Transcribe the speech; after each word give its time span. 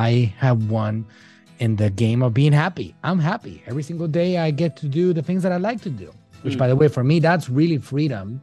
I 0.00 0.32
have 0.38 0.70
won 0.70 1.04
in 1.58 1.76
the 1.76 1.90
game 1.90 2.22
of 2.22 2.32
being 2.32 2.52
happy. 2.52 2.94
I'm 3.04 3.18
happy 3.18 3.62
every 3.66 3.82
single 3.82 4.08
day. 4.08 4.38
I 4.38 4.50
get 4.50 4.76
to 4.76 4.86
do 4.86 5.12
the 5.12 5.22
things 5.22 5.42
that 5.42 5.52
I 5.52 5.58
like 5.58 5.82
to 5.82 5.90
do, 5.90 6.10
which, 6.40 6.54
mm. 6.54 6.58
by 6.58 6.68
the 6.68 6.74
way, 6.74 6.88
for 6.88 7.04
me, 7.04 7.20
that's 7.20 7.50
really 7.50 7.76
freedom. 7.76 8.40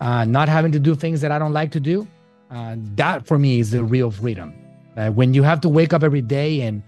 Uh, 0.00 0.26
not 0.26 0.48
having 0.48 0.72
to 0.72 0.78
do 0.78 0.94
things 0.94 1.22
that 1.22 1.32
I 1.32 1.38
don't 1.38 1.54
like 1.54 1.70
to 1.72 1.80
do. 1.80 2.06
Uh, 2.50 2.76
that 2.96 3.26
for 3.26 3.38
me 3.38 3.60
is 3.60 3.70
the 3.70 3.82
real 3.82 4.10
freedom. 4.10 4.52
Uh, 4.96 5.10
when 5.10 5.32
you 5.32 5.42
have 5.42 5.60
to 5.62 5.68
wake 5.68 5.92
up 5.94 6.02
every 6.02 6.20
day 6.20 6.60
and 6.60 6.82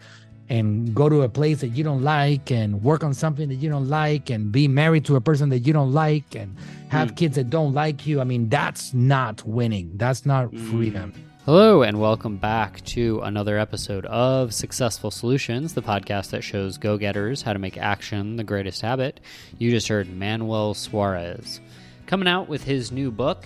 and 0.49 0.95
go 0.95 1.09
to 1.09 1.23
a 1.23 1.29
place 1.29 1.61
that 1.61 1.71
you 1.71 1.83
don't 1.83 2.03
like 2.03 2.53
and 2.53 2.81
work 2.85 3.03
on 3.03 3.13
something 3.13 3.49
that 3.49 3.57
you 3.57 3.69
don't 3.69 3.89
like 3.89 4.31
and 4.31 4.53
be 4.53 4.69
married 4.69 5.05
to 5.05 5.17
a 5.17 5.21
person 5.21 5.49
that 5.49 5.61
you 5.67 5.73
don't 5.73 5.93
like 5.93 6.37
and 6.37 6.55
have 6.89 7.13
mm. 7.13 7.17
kids 7.17 7.35
that 7.35 7.51
don't 7.51 7.73
like 7.75 8.07
you. 8.07 8.21
I 8.21 8.25
mean, 8.25 8.49
that's 8.49 8.95
not 8.95 9.43
winning. 9.45 9.91
That's 9.97 10.25
not 10.25 10.53
mm. 10.53 10.71
freedom. 10.71 11.13
Hello, 11.47 11.83
and 11.83 12.01
welcome 12.01 12.39
back 12.39 12.85
to 12.87 13.21
another 13.21 13.57
episode 13.57 14.05
of 14.07 14.53
Successful 14.53 15.13
Solutions, 15.13 15.75
the 15.75 15.81
podcast 15.81 16.31
that 16.31 16.43
shows 16.43 16.77
go 16.77 16.99
getters 16.99 17.41
how 17.41 17.53
to 17.53 17.61
make 17.61 17.79
action 17.79 18.35
the 18.35 18.43
greatest 18.43 18.83
habit. 18.83 19.21
You 19.57 19.71
just 19.71 19.87
heard 19.87 20.09
Manuel 20.09 20.75
Suarez 20.75 21.61
coming 22.07 22.27
out 22.27 22.49
with 22.49 22.65
his 22.65 22.91
new 22.91 23.13
book. 23.13 23.45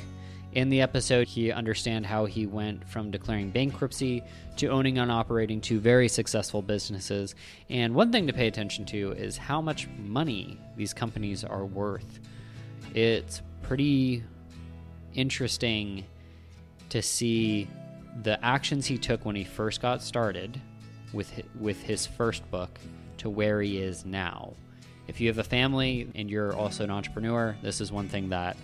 In 0.52 0.70
the 0.70 0.80
episode, 0.80 1.28
he 1.28 1.52
understand 1.52 2.06
how 2.06 2.24
he 2.24 2.46
went 2.46 2.88
from 2.88 3.10
declaring 3.10 3.50
bankruptcy 3.50 4.22
to 4.56 4.68
owning 4.68 4.96
and 4.96 5.12
operating 5.12 5.60
two 5.60 5.78
very 5.78 6.08
successful 6.08 6.62
businesses. 6.62 7.34
And 7.68 7.94
one 7.94 8.12
thing 8.12 8.26
to 8.28 8.32
pay 8.32 8.46
attention 8.46 8.86
to 8.86 9.12
is 9.12 9.36
how 9.36 9.60
much 9.60 9.88
money 9.98 10.58
these 10.74 10.94
companies 10.94 11.44
are 11.44 11.66
worth. 11.66 12.18
It's 12.94 13.42
pretty 13.60 14.24
interesting 15.12 16.06
to 16.88 17.02
see 17.02 17.68
the 18.22 18.42
actions 18.44 18.86
he 18.86 18.98
took 18.98 19.24
when 19.24 19.36
he 19.36 19.44
first 19.44 19.80
got 19.80 20.02
started 20.02 20.60
with 21.12 21.30
his, 21.30 21.44
with 21.58 21.82
his 21.82 22.06
first 22.06 22.48
book 22.50 22.78
to 23.18 23.30
where 23.30 23.60
he 23.60 23.78
is 23.78 24.04
now. 24.04 24.54
If 25.06 25.20
you 25.20 25.28
have 25.28 25.38
a 25.38 25.44
family 25.44 26.08
and 26.14 26.30
you're 26.30 26.54
also 26.54 26.84
an 26.84 26.90
entrepreneur, 26.90 27.56
this 27.62 27.80
is 27.80 27.90
one 27.90 28.08
thing 28.08 28.28
that 28.30 28.56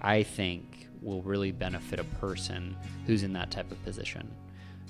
I 0.00 0.22
think 0.22 0.88
will 1.02 1.22
really 1.22 1.52
benefit 1.52 2.00
a 2.00 2.04
person 2.04 2.76
who's 3.06 3.22
in 3.22 3.32
that 3.34 3.50
type 3.50 3.70
of 3.70 3.82
position. 3.84 4.28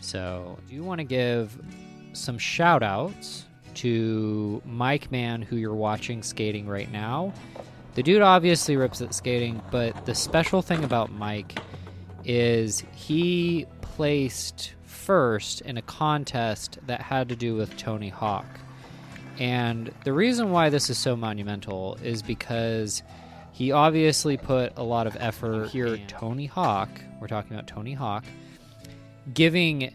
So, 0.01 0.59
do 0.69 0.75
you 0.75 0.85
want 0.85 0.99
to 1.01 1.05
give 1.05 1.59
some 2.13 2.39
shout 2.39 2.83
outs 2.83 3.47
to 3.75 4.63
Mike 4.65 5.11
Man, 5.11 5.43
who 5.43 5.57
you're 5.57 5.75
watching 5.75 6.23
skating 6.23 6.67
right 6.67 6.91
now? 6.91 7.33
The 7.95 8.03
dude 8.03 8.23
obviously 8.23 8.77
rips 8.77 9.01
at 9.01 9.13
skating, 9.13 9.61
but 9.71 10.07
the 10.07 10.15
special 10.15 10.63
thing 10.63 10.85
about 10.85 11.11
Mike 11.11 11.59
is 12.29 12.85
he 12.95 13.67
placed 13.81 14.75
first 14.85 15.63
in 15.63 15.79
a 15.79 15.83
contest 15.83 16.79
that 16.87 17.01
had 17.01 17.31
to 17.31 17.35
do 17.35 17.57
with 17.57 17.75
Tony 17.79 18.11
Hawk. 18.11 18.47
And 19.39 19.91
the 20.05 20.13
reason 20.13 20.51
why 20.51 20.69
this 20.69 20.91
is 20.91 20.99
so 20.99 21.17
monumental 21.17 21.97
is 22.03 22.23
because 22.23 23.03
he 23.53 23.73
obviously 23.73 24.37
put 24.37 24.75
a 24.77 24.83
lot 24.83 25.07
of 25.07 25.17
effort 25.19 25.71
here. 25.71 25.97
Tony 26.07 26.45
Hawk, 26.45 26.91
we're 27.19 27.29
talking 27.29 27.55
about 27.55 27.67
Tony 27.67 27.95
Hawk, 27.95 28.25
giving 29.33 29.95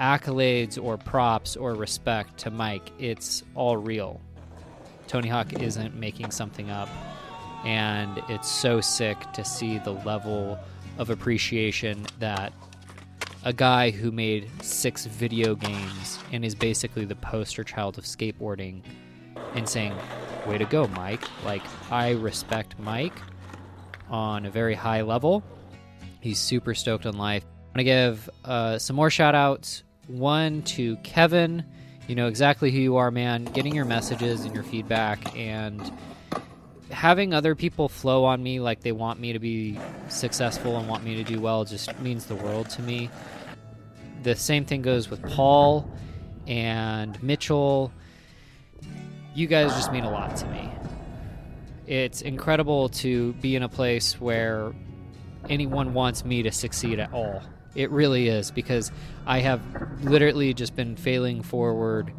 accolades 0.00 0.82
or 0.82 0.96
props 0.96 1.56
or 1.56 1.74
respect 1.74 2.38
to 2.38 2.50
Mike. 2.50 2.90
It's 2.98 3.42
all 3.54 3.76
real. 3.76 4.20
Tony 5.08 5.28
Hawk 5.28 5.52
isn't 5.52 5.94
making 5.94 6.30
something 6.30 6.70
up. 6.70 6.88
And 7.64 8.22
it's 8.28 8.50
so 8.50 8.80
sick 8.80 9.18
to 9.34 9.44
see 9.44 9.78
the 9.78 9.90
level 9.90 10.58
of 10.98 11.10
appreciation 11.10 12.06
that 12.18 12.52
a 13.44 13.52
guy 13.52 13.90
who 13.90 14.10
made 14.10 14.50
six 14.62 15.06
video 15.06 15.54
games 15.54 16.18
and 16.32 16.44
is 16.44 16.54
basically 16.54 17.04
the 17.04 17.14
poster 17.14 17.62
child 17.62 17.96
of 17.96 18.04
skateboarding 18.04 18.82
and 19.54 19.68
saying, 19.68 19.94
way 20.46 20.58
to 20.58 20.64
go, 20.64 20.88
Mike. 20.88 21.22
Like, 21.44 21.62
I 21.90 22.10
respect 22.12 22.78
Mike 22.78 23.20
on 24.10 24.46
a 24.46 24.50
very 24.50 24.74
high 24.74 25.02
level. 25.02 25.42
He's 26.20 26.38
super 26.40 26.74
stoked 26.74 27.06
on 27.06 27.16
life. 27.16 27.44
I'm 27.44 27.84
going 27.84 27.84
to 27.84 27.84
give 27.84 28.30
uh, 28.44 28.78
some 28.78 28.96
more 28.96 29.10
shout 29.10 29.34
outs. 29.34 29.84
One 30.08 30.62
to 30.62 30.96
Kevin. 30.98 31.64
You 32.08 32.14
know 32.14 32.28
exactly 32.28 32.70
who 32.70 32.78
you 32.78 32.96
are, 32.96 33.10
man. 33.10 33.44
Getting 33.44 33.74
your 33.74 33.84
messages 33.84 34.44
and 34.44 34.54
your 34.54 34.64
feedback 34.64 35.36
and 35.36 35.92
having 36.90 37.34
other 37.34 37.54
people 37.54 37.88
flow 37.88 38.24
on 38.24 38.42
me 38.42 38.60
like 38.60 38.80
they 38.80 38.92
want 38.92 39.20
me 39.20 39.32
to 39.32 39.38
be 39.38 39.78
successful 40.08 40.76
and 40.76 40.88
want 40.88 41.04
me 41.04 41.16
to 41.16 41.24
do 41.24 41.40
well 41.40 41.64
just 41.64 41.98
means 42.00 42.26
the 42.26 42.34
world 42.34 42.70
to 42.70 42.82
me. 42.82 43.10
The 44.22 44.36
same 44.36 44.64
thing 44.64 44.82
goes 44.82 45.10
with 45.10 45.22
Paul 45.22 45.90
and 46.46 47.20
Mitchell 47.22 47.92
you 49.36 49.46
guys 49.46 49.70
just 49.74 49.92
mean 49.92 50.04
a 50.04 50.10
lot 50.10 50.34
to 50.34 50.46
me. 50.46 50.66
It's 51.86 52.22
incredible 52.22 52.88
to 52.88 53.34
be 53.34 53.54
in 53.54 53.62
a 53.62 53.68
place 53.68 54.18
where 54.18 54.72
anyone 55.50 55.92
wants 55.92 56.24
me 56.24 56.42
to 56.42 56.50
succeed 56.50 56.98
at 56.98 57.12
all. 57.12 57.42
It 57.74 57.90
really 57.90 58.28
is 58.28 58.50
because 58.50 58.90
I 59.26 59.40
have 59.40 59.60
literally 60.02 60.54
just 60.54 60.74
been 60.74 60.96
failing 60.96 61.42
forward 61.42 62.14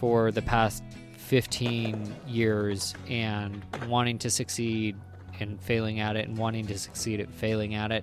for 0.00 0.32
the 0.32 0.42
past 0.42 0.82
15 1.28 2.16
years 2.26 2.94
and 3.06 3.62
wanting 3.86 4.18
to 4.18 4.30
succeed 4.30 4.96
and 5.40 5.60
failing 5.60 6.00
at 6.00 6.16
it 6.16 6.26
and 6.26 6.38
wanting 6.38 6.66
to 6.66 6.78
succeed 6.78 7.20
at 7.20 7.30
failing 7.30 7.74
at 7.74 7.92
it. 7.92 8.02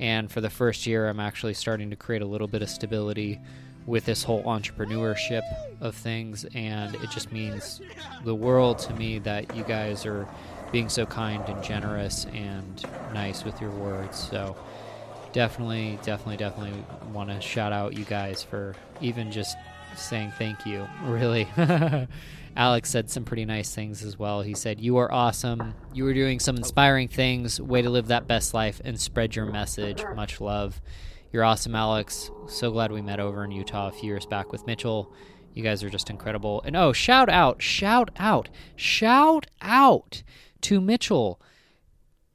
And 0.00 0.32
for 0.32 0.40
the 0.40 0.48
first 0.48 0.86
year, 0.86 1.06
I'm 1.06 1.20
actually 1.20 1.52
starting 1.52 1.90
to 1.90 1.96
create 1.96 2.22
a 2.22 2.26
little 2.26 2.48
bit 2.48 2.62
of 2.62 2.70
stability 2.70 3.38
with 3.84 4.06
this 4.06 4.22
whole 4.22 4.42
entrepreneurship 4.44 5.42
of 5.82 5.94
things, 5.94 6.46
and 6.54 6.94
it 6.94 7.10
just 7.10 7.30
means 7.32 7.82
the 8.24 8.34
world 8.34 8.78
to 8.78 8.94
me 8.94 9.18
that 9.18 9.54
you 9.54 9.62
guys 9.64 10.06
are 10.06 10.26
being 10.72 10.88
so 10.88 11.04
kind 11.04 11.46
and 11.46 11.62
generous 11.62 12.24
and 12.32 12.82
nice 13.12 13.44
with 13.44 13.60
your 13.60 13.72
words. 13.72 14.18
So, 14.18 14.56
definitely, 15.32 15.98
definitely, 16.02 16.38
definitely 16.38 16.82
want 17.12 17.28
to 17.28 17.42
shout 17.42 17.74
out 17.74 17.92
you 17.92 18.06
guys 18.06 18.42
for 18.42 18.74
even 19.02 19.30
just 19.30 19.58
saying 19.96 20.32
thank 20.38 20.66
you. 20.66 20.86
Really. 21.04 21.48
Alex 22.56 22.90
said 22.90 23.10
some 23.10 23.24
pretty 23.24 23.44
nice 23.44 23.74
things 23.74 24.04
as 24.04 24.18
well. 24.18 24.42
He 24.42 24.54
said, 24.54 24.80
You 24.80 24.96
are 24.98 25.12
awesome. 25.12 25.74
You 25.92 26.06
are 26.06 26.14
doing 26.14 26.38
some 26.38 26.56
inspiring 26.56 27.08
things. 27.08 27.60
Way 27.60 27.82
to 27.82 27.90
live 27.90 28.08
that 28.08 28.28
best 28.28 28.54
life 28.54 28.80
and 28.84 29.00
spread 29.00 29.34
your 29.34 29.46
message. 29.46 30.04
Much 30.14 30.40
love. 30.40 30.80
You're 31.32 31.44
awesome, 31.44 31.74
Alex. 31.74 32.30
So 32.46 32.70
glad 32.70 32.92
we 32.92 33.02
met 33.02 33.18
over 33.18 33.42
in 33.44 33.50
Utah 33.50 33.88
a 33.88 33.92
few 33.92 34.06
years 34.06 34.24
back 34.24 34.52
with 34.52 34.66
Mitchell. 34.68 35.12
You 35.52 35.64
guys 35.64 35.82
are 35.82 35.90
just 35.90 36.10
incredible. 36.10 36.62
And 36.64 36.76
oh, 36.76 36.92
shout 36.92 37.28
out, 37.28 37.60
shout 37.60 38.10
out, 38.18 38.48
shout 38.76 39.46
out 39.60 40.22
to 40.60 40.80
Mitchell. 40.80 41.40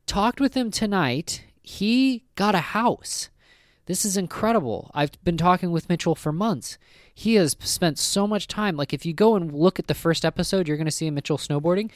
Talked 0.05 0.41
with 0.41 0.53
him 0.53 0.69
tonight. 0.69 1.45
He 1.61 2.25
got 2.35 2.55
a 2.55 2.59
house. 2.59 3.29
This 3.85 4.03
is 4.03 4.17
incredible. 4.17 4.91
I've 4.93 5.11
been 5.23 5.37
talking 5.37 5.71
with 5.71 5.89
Mitchell 5.89 6.15
for 6.15 6.31
months. 6.31 6.77
He 7.19 7.35
has 7.35 7.57
spent 7.59 7.99
so 7.99 8.25
much 8.25 8.47
time. 8.47 8.77
Like, 8.77 8.93
if 8.93 9.05
you 9.05 9.11
go 9.11 9.35
and 9.35 9.53
look 9.53 9.77
at 9.77 9.87
the 9.87 9.93
first 9.93 10.23
episode, 10.23 10.69
you're 10.69 10.77
going 10.77 10.85
to 10.85 10.91
see 10.91 11.11
Mitchell 11.11 11.37
snowboarding. 11.37 11.91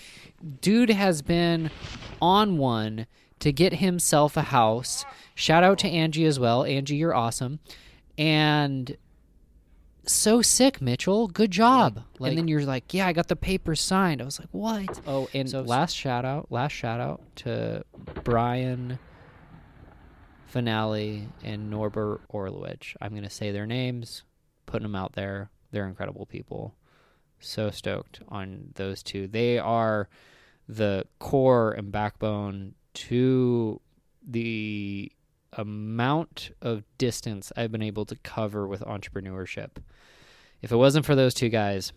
Dude 0.60 0.90
has 0.90 1.22
been 1.22 1.72
on 2.22 2.58
one 2.58 3.08
to 3.40 3.54
get 3.54 3.76
himself 3.76 4.36
a 4.36 4.42
house. 4.42 5.06
Shout 5.34 5.64
out 5.64 5.80
to 5.80 5.88
Angie 5.88 6.26
as 6.26 6.42
well. 6.42 6.66
Angie, 6.66 6.98
you're 6.98 7.16
awesome. 7.16 7.60
And 8.18 8.98
so 10.06 10.42
sick, 10.42 10.82
Mitchell. 10.82 11.30
Good 11.30 11.52
job. 11.52 12.04
Like, 12.20 12.32
and 12.32 12.40
then 12.40 12.48
you're 12.50 12.66
like, 12.66 12.94
yeah, 12.94 13.08
I 13.08 13.14
got 13.14 13.30
the 13.30 13.38
paper 13.38 13.76
signed. 13.76 14.22
I 14.22 14.26
was 14.26 14.42
like, 14.42 14.50
what? 14.52 15.00
Oh, 15.08 15.30
and 15.34 15.50
so, 15.50 15.62
last 15.62 15.96
shout 15.96 16.26
out, 16.26 16.52
last 16.52 16.74
shout 16.74 17.00
out 17.00 17.22
to 17.38 17.86
Brian 18.26 19.00
Finale 20.48 21.30
and 21.46 21.70
Norbert 21.70 22.28
Orlowich. 22.34 22.98
I'm 23.02 23.12
going 23.12 23.24
to 23.24 23.30
say 23.30 23.52
their 23.52 23.66
names, 23.66 24.24
putting 24.66 24.84
them 24.84 24.96
out 24.96 25.14
there. 25.14 25.50
They're 25.72 25.88
incredible 25.88 26.26
people. 26.26 26.76
So 27.40 27.72
stoked 27.72 28.22
on 28.30 28.70
those 28.76 29.04
two. 29.04 29.28
They 29.28 29.60
are 29.60 30.08
the 30.68 31.06
core 31.20 31.72
and 31.72 31.92
backbone 31.92 32.76
to 32.94 33.82
the 34.26 35.12
amount 35.54 36.52
of 36.62 36.84
distance 36.98 37.52
I've 37.56 37.72
been 37.72 37.82
able 37.82 38.06
to 38.06 38.16
cover 38.18 38.68
with 38.68 38.82
entrepreneurship. 38.82 39.72
If 40.62 40.72
it 40.72 40.78
wasn't 40.78 41.06
for 41.06 41.16
those 41.16 41.34
two 41.34 41.50
guys, 41.50 41.92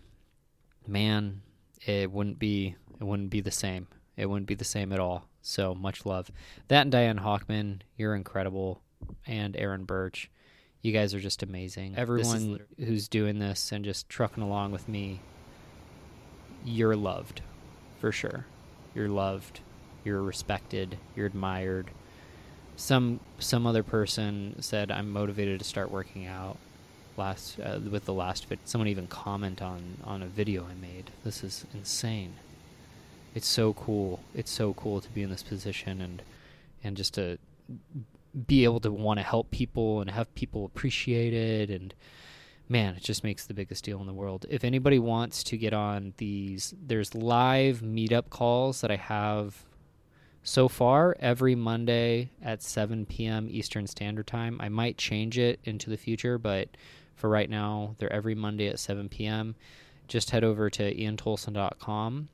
man, 0.86 1.42
it 1.86 2.10
wouldn't 2.10 2.38
be 2.38 2.76
it 2.98 3.04
wouldn't 3.04 3.30
be 3.30 3.40
the 3.40 3.50
same. 3.50 3.86
It 4.16 4.26
wouldn't 4.26 4.48
be 4.48 4.54
the 4.54 4.64
same 4.64 4.92
at 4.92 5.00
all. 5.00 5.28
So 5.42 5.74
much 5.74 6.06
love. 6.06 6.30
That 6.68 6.82
and 6.82 6.92
Diane 6.92 7.18
Hawkman, 7.18 7.82
you're 7.96 8.14
incredible. 8.14 8.82
And 9.26 9.56
Aaron 9.56 9.84
Birch. 9.84 10.30
You 10.86 10.92
guys 10.92 11.14
are 11.14 11.20
just 11.20 11.42
amazing. 11.42 11.94
Everyone 11.96 12.60
who's 12.78 13.08
doing 13.08 13.38
this 13.38 13.72
and 13.72 13.84
just 13.84 14.08
trucking 14.08 14.42
along 14.42 14.72
with 14.72 14.88
me, 14.88 15.20
you're 16.64 16.96
loved. 16.96 17.42
For 17.98 18.12
sure. 18.12 18.46
You're 18.94 19.08
loved 19.08 19.60
you're 20.06 20.22
respected, 20.22 20.96
you're 21.14 21.26
admired. 21.26 21.90
Some 22.76 23.20
some 23.38 23.66
other 23.66 23.82
person 23.82 24.54
said 24.60 24.90
I'm 24.90 25.10
motivated 25.10 25.58
to 25.58 25.64
start 25.64 25.90
working 25.90 26.26
out. 26.26 26.56
last 27.16 27.58
uh, 27.58 27.80
with 27.90 28.04
the 28.04 28.14
last 28.14 28.46
vid. 28.46 28.60
Someone 28.64 28.88
even 28.88 29.08
comment 29.08 29.60
on 29.60 29.98
on 30.04 30.22
a 30.22 30.26
video 30.26 30.64
I 30.64 30.74
made. 30.74 31.10
This 31.24 31.42
is 31.42 31.66
insane. 31.74 32.34
It's 33.34 33.48
so 33.48 33.72
cool. 33.74 34.20
It's 34.34 34.50
so 34.50 34.72
cool 34.74 35.00
to 35.00 35.10
be 35.10 35.22
in 35.22 35.30
this 35.30 35.42
position 35.42 36.00
and 36.00 36.22
and 36.84 36.96
just 36.96 37.14
to 37.14 37.38
be 38.46 38.64
able 38.64 38.80
to 38.80 38.90
want 38.90 39.18
to 39.18 39.24
help 39.24 39.50
people 39.50 40.00
and 40.00 40.10
have 40.10 40.34
people 40.34 40.64
appreciate 40.64 41.32
it 41.32 41.70
and 41.70 41.94
man, 42.68 42.94
it 42.94 43.02
just 43.02 43.24
makes 43.24 43.46
the 43.46 43.54
biggest 43.54 43.84
deal 43.84 44.00
in 44.00 44.06
the 44.06 44.12
world. 44.12 44.46
If 44.48 44.64
anybody 44.64 44.98
wants 44.98 45.44
to 45.44 45.56
get 45.56 45.72
on 45.72 46.14
these, 46.16 46.74
there's 46.80 47.14
live 47.14 47.80
meetup 47.80 48.28
calls 48.30 48.80
that 48.80 48.90
I 48.90 48.96
have 48.96 49.64
so 50.42 50.68
far 50.68 51.16
every 51.18 51.54
Monday 51.54 52.30
at 52.42 52.62
7 52.62 53.06
p.m. 53.06 53.48
Eastern 53.50 53.86
Standard 53.86 54.26
Time. 54.26 54.60
I 54.60 54.68
might 54.68 54.96
change 54.98 55.38
it 55.38 55.60
into 55.64 55.90
the 55.90 55.96
future, 55.96 56.38
but 56.38 56.68
for 57.14 57.28
right 57.30 57.50
now, 57.50 57.96
they're 57.98 58.12
every 58.12 58.34
Monday 58.34 58.68
at 58.68 58.78
7 58.78 59.08
p.m. 59.08 59.56
Just 60.08 60.30
head 60.30 60.44
over 60.44 60.70
to 60.70 60.94
iantolson.com. 60.94 62.28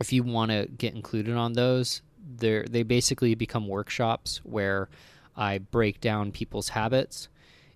If 0.00 0.12
you 0.12 0.22
want 0.22 0.50
to 0.50 0.66
get 0.66 0.94
included 0.94 1.36
on 1.36 1.52
those, 1.52 2.02
they 2.36 2.62
they 2.68 2.82
basically 2.84 3.34
become 3.34 3.66
workshops 3.66 4.40
where 4.44 4.88
I 5.36 5.58
break 5.58 6.00
down 6.00 6.32
people's 6.32 6.70
habits 6.70 7.28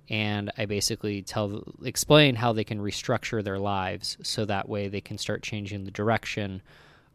and 0.09 0.53
I 0.57 0.67
basically 0.67 1.23
tell 1.23 1.63
explain 1.85 2.37
how 2.37 2.53
they 2.53 2.65
can 2.65 2.79
restructure 2.79 3.43
their 3.43 3.59
lives 3.59 4.17
so 4.23 4.45
that 4.45 4.69
way 4.69 4.89
they 4.89 5.01
can 5.01 5.19
start 5.19 5.43
changing 5.43 5.85
the 5.85 5.91
direction 5.91 6.63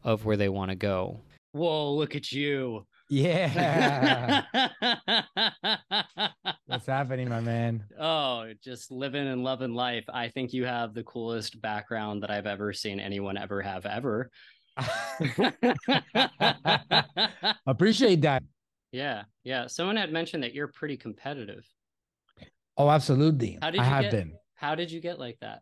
of 0.03 0.25
where 0.25 0.37
they 0.37 0.49
want 0.49 0.69
to 0.69 0.75
go. 0.75 1.19
Whoa, 1.53 1.93
look 1.93 2.15
at 2.15 2.31
you. 2.31 2.85
Yeah. 3.09 4.43
What's 6.65 6.85
happening, 6.85 7.27
my 7.27 7.41
man? 7.41 7.83
Oh, 7.99 8.53
just 8.63 8.89
living 8.89 9.27
and 9.27 9.43
loving 9.43 9.73
life. 9.73 10.05
I 10.13 10.29
think 10.29 10.53
you 10.53 10.65
have 10.65 10.93
the 10.93 11.03
coolest 11.03 11.61
background 11.61 12.23
that 12.23 12.31
I've 12.31 12.45
ever 12.45 12.71
seen 12.71 13.01
anyone 13.01 13.37
ever 13.37 13.61
have 13.61 13.85
ever. 13.85 14.31
Appreciate 17.67 18.21
that. 18.21 18.43
Yeah, 18.91 19.23
yeah. 19.43 19.67
Someone 19.67 19.95
had 19.95 20.11
mentioned 20.11 20.43
that 20.43 20.53
you're 20.53 20.67
pretty 20.67 20.97
competitive. 20.97 21.65
Oh, 22.77 22.89
absolutely. 22.89 23.57
How 23.61 23.71
did 23.71 23.79
I 23.81 23.83
you 23.85 23.89
have 23.89 24.01
get- 24.03 24.11
been. 24.11 24.33
How 24.55 24.75
did 24.75 24.91
you 24.91 24.99
get 25.01 25.17
like 25.19 25.37
that? 25.41 25.61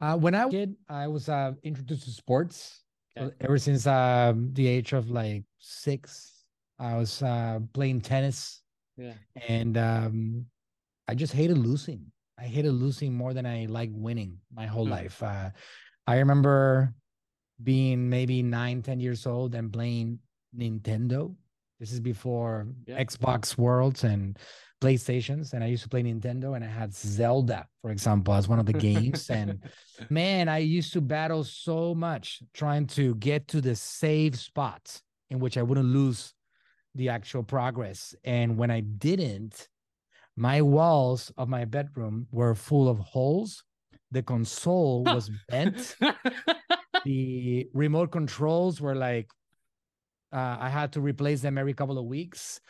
Uh, 0.00 0.16
when 0.16 0.34
I 0.34 0.44
was 0.46 0.54
a 0.54 0.56
kid, 0.58 0.76
I 0.88 1.06
was 1.06 1.28
uh, 1.28 1.52
introduced 1.62 2.04
to 2.04 2.10
sports. 2.10 2.80
Okay. 3.16 3.32
ever 3.40 3.58
since 3.58 3.86
um, 3.86 4.50
the 4.54 4.66
age 4.66 4.92
of 4.92 5.08
like 5.10 5.44
six, 5.58 6.44
I 6.80 6.96
was 6.96 7.22
uh, 7.22 7.60
playing 7.72 8.00
tennis, 8.00 8.62
Yeah. 8.96 9.12
and 9.46 9.78
um, 9.78 10.46
I 11.06 11.14
just 11.14 11.32
hated 11.32 11.56
losing. 11.58 12.10
I 12.36 12.42
hated 12.44 12.72
losing 12.72 13.14
more 13.14 13.32
than 13.32 13.46
I 13.46 13.66
like 13.70 13.90
winning 13.92 14.40
my 14.52 14.66
whole 14.66 14.84
Hmm. 14.84 14.90
life. 14.98 15.22
Uh, 15.22 15.50
I 16.08 16.18
remember 16.18 16.92
being 17.62 18.10
maybe 18.10 18.42
nine, 18.42 18.82
ten 18.82 18.98
years 18.98 19.24
old 19.26 19.54
and 19.54 19.72
playing 19.72 20.18
Nintendo. 20.56 21.32
This 21.80 21.92
is 21.92 22.00
before 22.00 22.66
Yeah. 22.86 23.02
Xbox 23.02 23.58
Worlds 23.58 24.04
and 24.04 24.38
PlayStations, 24.80 25.52
and 25.52 25.64
I 25.64 25.68
used 25.68 25.82
to 25.82 25.88
play 25.88 26.02
Nintendo, 26.02 26.54
and 26.56 26.64
I 26.64 26.68
had 26.68 26.94
Zelda, 26.94 27.66
for 27.80 27.90
example, 27.90 28.34
as 28.34 28.48
one 28.48 28.58
of 28.58 28.66
the 28.66 28.72
games. 28.72 29.30
and 29.30 29.58
man, 30.10 30.48
I 30.48 30.58
used 30.58 30.92
to 30.92 31.00
battle 31.00 31.42
so 31.44 31.94
much 31.94 32.42
trying 32.52 32.86
to 32.88 33.14
get 33.16 33.48
to 33.48 33.60
the 33.60 33.74
save 33.74 34.38
spot 34.38 35.00
in 35.30 35.38
which 35.40 35.56
I 35.56 35.62
wouldn't 35.62 35.88
lose 35.88 36.34
the 36.94 37.08
actual 37.08 37.42
progress. 37.42 38.14
And 38.24 38.56
when 38.56 38.70
I 38.70 38.80
didn't, 38.80 39.68
my 40.36 40.62
walls 40.62 41.32
of 41.36 41.48
my 41.48 41.64
bedroom 41.64 42.26
were 42.30 42.54
full 42.54 42.88
of 42.88 42.98
holes. 42.98 43.64
The 44.10 44.22
console 44.22 45.02
was 45.04 45.30
bent. 45.48 45.96
The 47.04 47.68
remote 47.74 48.12
controls 48.12 48.80
were 48.80 48.94
like, 48.94 49.28
uh, 50.34 50.56
I 50.60 50.68
had 50.68 50.92
to 50.94 51.00
replace 51.00 51.40
them 51.40 51.56
every 51.58 51.74
couple 51.74 51.98
of 51.98 52.06
weeks. 52.06 52.60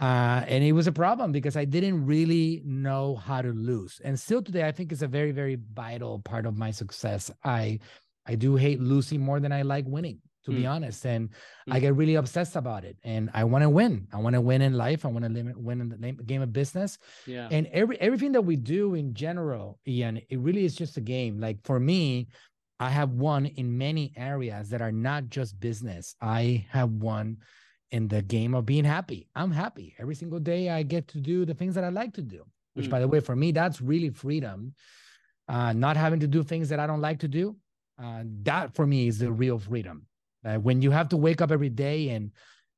Uh, 0.00 0.44
and 0.46 0.62
it 0.62 0.72
was 0.72 0.86
a 0.86 0.92
problem 0.92 1.32
because 1.32 1.56
I 1.56 1.64
didn't 1.64 2.06
really 2.06 2.62
know 2.64 3.16
how 3.16 3.42
to 3.42 3.50
lose. 3.52 4.00
And 4.04 4.18
still 4.18 4.40
today, 4.42 4.64
I 4.68 4.72
think 4.72 4.92
it's 4.92 5.02
a 5.02 5.08
very, 5.08 5.32
very 5.32 5.58
vital 5.74 6.20
part 6.20 6.46
of 6.46 6.56
my 6.56 6.70
success. 6.70 7.30
I 7.44 7.80
I 8.30 8.34
do 8.36 8.56
hate 8.56 8.78
losing 8.80 9.20
more 9.20 9.40
than 9.40 9.52
I 9.52 9.62
like 9.62 9.86
winning, 9.88 10.20
to 10.44 10.52
be 10.52 10.64
Mm. 10.64 10.70
honest. 10.74 11.06
And 11.06 11.30
I 11.66 11.78
Mm. 11.78 11.80
get 11.80 11.96
really 11.96 12.16
obsessed 12.16 12.56
about 12.56 12.84
it. 12.84 12.96
And 13.02 13.30
I 13.32 13.42
want 13.44 13.62
to 13.62 13.70
win. 13.70 14.06
I 14.12 14.18
want 14.20 14.34
to 14.34 14.40
win 14.42 14.60
in 14.60 14.74
life. 14.74 15.04
I 15.06 15.08
want 15.08 15.24
to 15.24 15.54
win 15.56 15.80
in 15.80 15.88
the 15.88 16.12
game 16.24 16.42
of 16.42 16.52
business. 16.52 16.98
yeah. 17.26 17.48
And 17.50 17.66
every 17.72 17.96
everything 18.00 18.32
that 18.32 18.42
we 18.44 18.56
do 18.56 18.94
in 18.94 19.14
general, 19.14 19.80
Ian, 19.86 20.20
it 20.28 20.38
really 20.38 20.64
is 20.64 20.76
just 20.76 20.96
a 20.98 21.00
game. 21.16 21.40
Like 21.40 21.58
for 21.64 21.80
me, 21.80 22.28
I 22.80 22.90
have 22.90 23.10
won 23.10 23.46
in 23.46 23.76
many 23.76 24.12
areas 24.16 24.68
that 24.70 24.80
are 24.80 24.92
not 24.92 25.28
just 25.28 25.58
business. 25.58 26.14
I 26.20 26.66
have 26.70 26.90
won 26.90 27.38
in 27.90 28.08
the 28.08 28.22
game 28.22 28.54
of 28.54 28.66
being 28.66 28.84
happy. 28.84 29.28
I'm 29.34 29.50
happy 29.50 29.94
every 29.98 30.14
single 30.14 30.38
day. 30.38 30.68
I 30.70 30.82
get 30.82 31.08
to 31.08 31.18
do 31.18 31.44
the 31.44 31.54
things 31.54 31.74
that 31.74 31.84
I 31.84 31.88
like 31.88 32.12
to 32.14 32.22
do. 32.22 32.44
Which, 32.74 32.86
Mm. 32.86 32.90
by 32.90 33.00
the 33.00 33.08
way, 33.08 33.20
for 33.20 33.34
me, 33.34 33.50
that's 33.50 33.80
really 33.80 34.10
freedom. 34.10 34.74
Uh, 35.48 35.72
not 35.72 35.96
having 35.96 36.20
to 36.20 36.26
do 36.28 36.42
things 36.42 36.68
that 36.68 36.78
I 36.78 36.86
don't 36.86 37.00
like 37.00 37.20
to 37.20 37.28
do. 37.28 37.56
Uh, 37.98 38.22
that 38.42 38.74
for 38.74 38.86
me 38.86 39.08
is 39.08 39.18
the 39.18 39.32
real 39.32 39.58
freedom. 39.58 40.06
Uh, 40.44 40.56
when 40.58 40.82
you 40.82 40.90
have 40.90 41.08
to 41.08 41.16
wake 41.16 41.40
up 41.40 41.50
every 41.50 41.70
day 41.70 42.10
and 42.10 42.30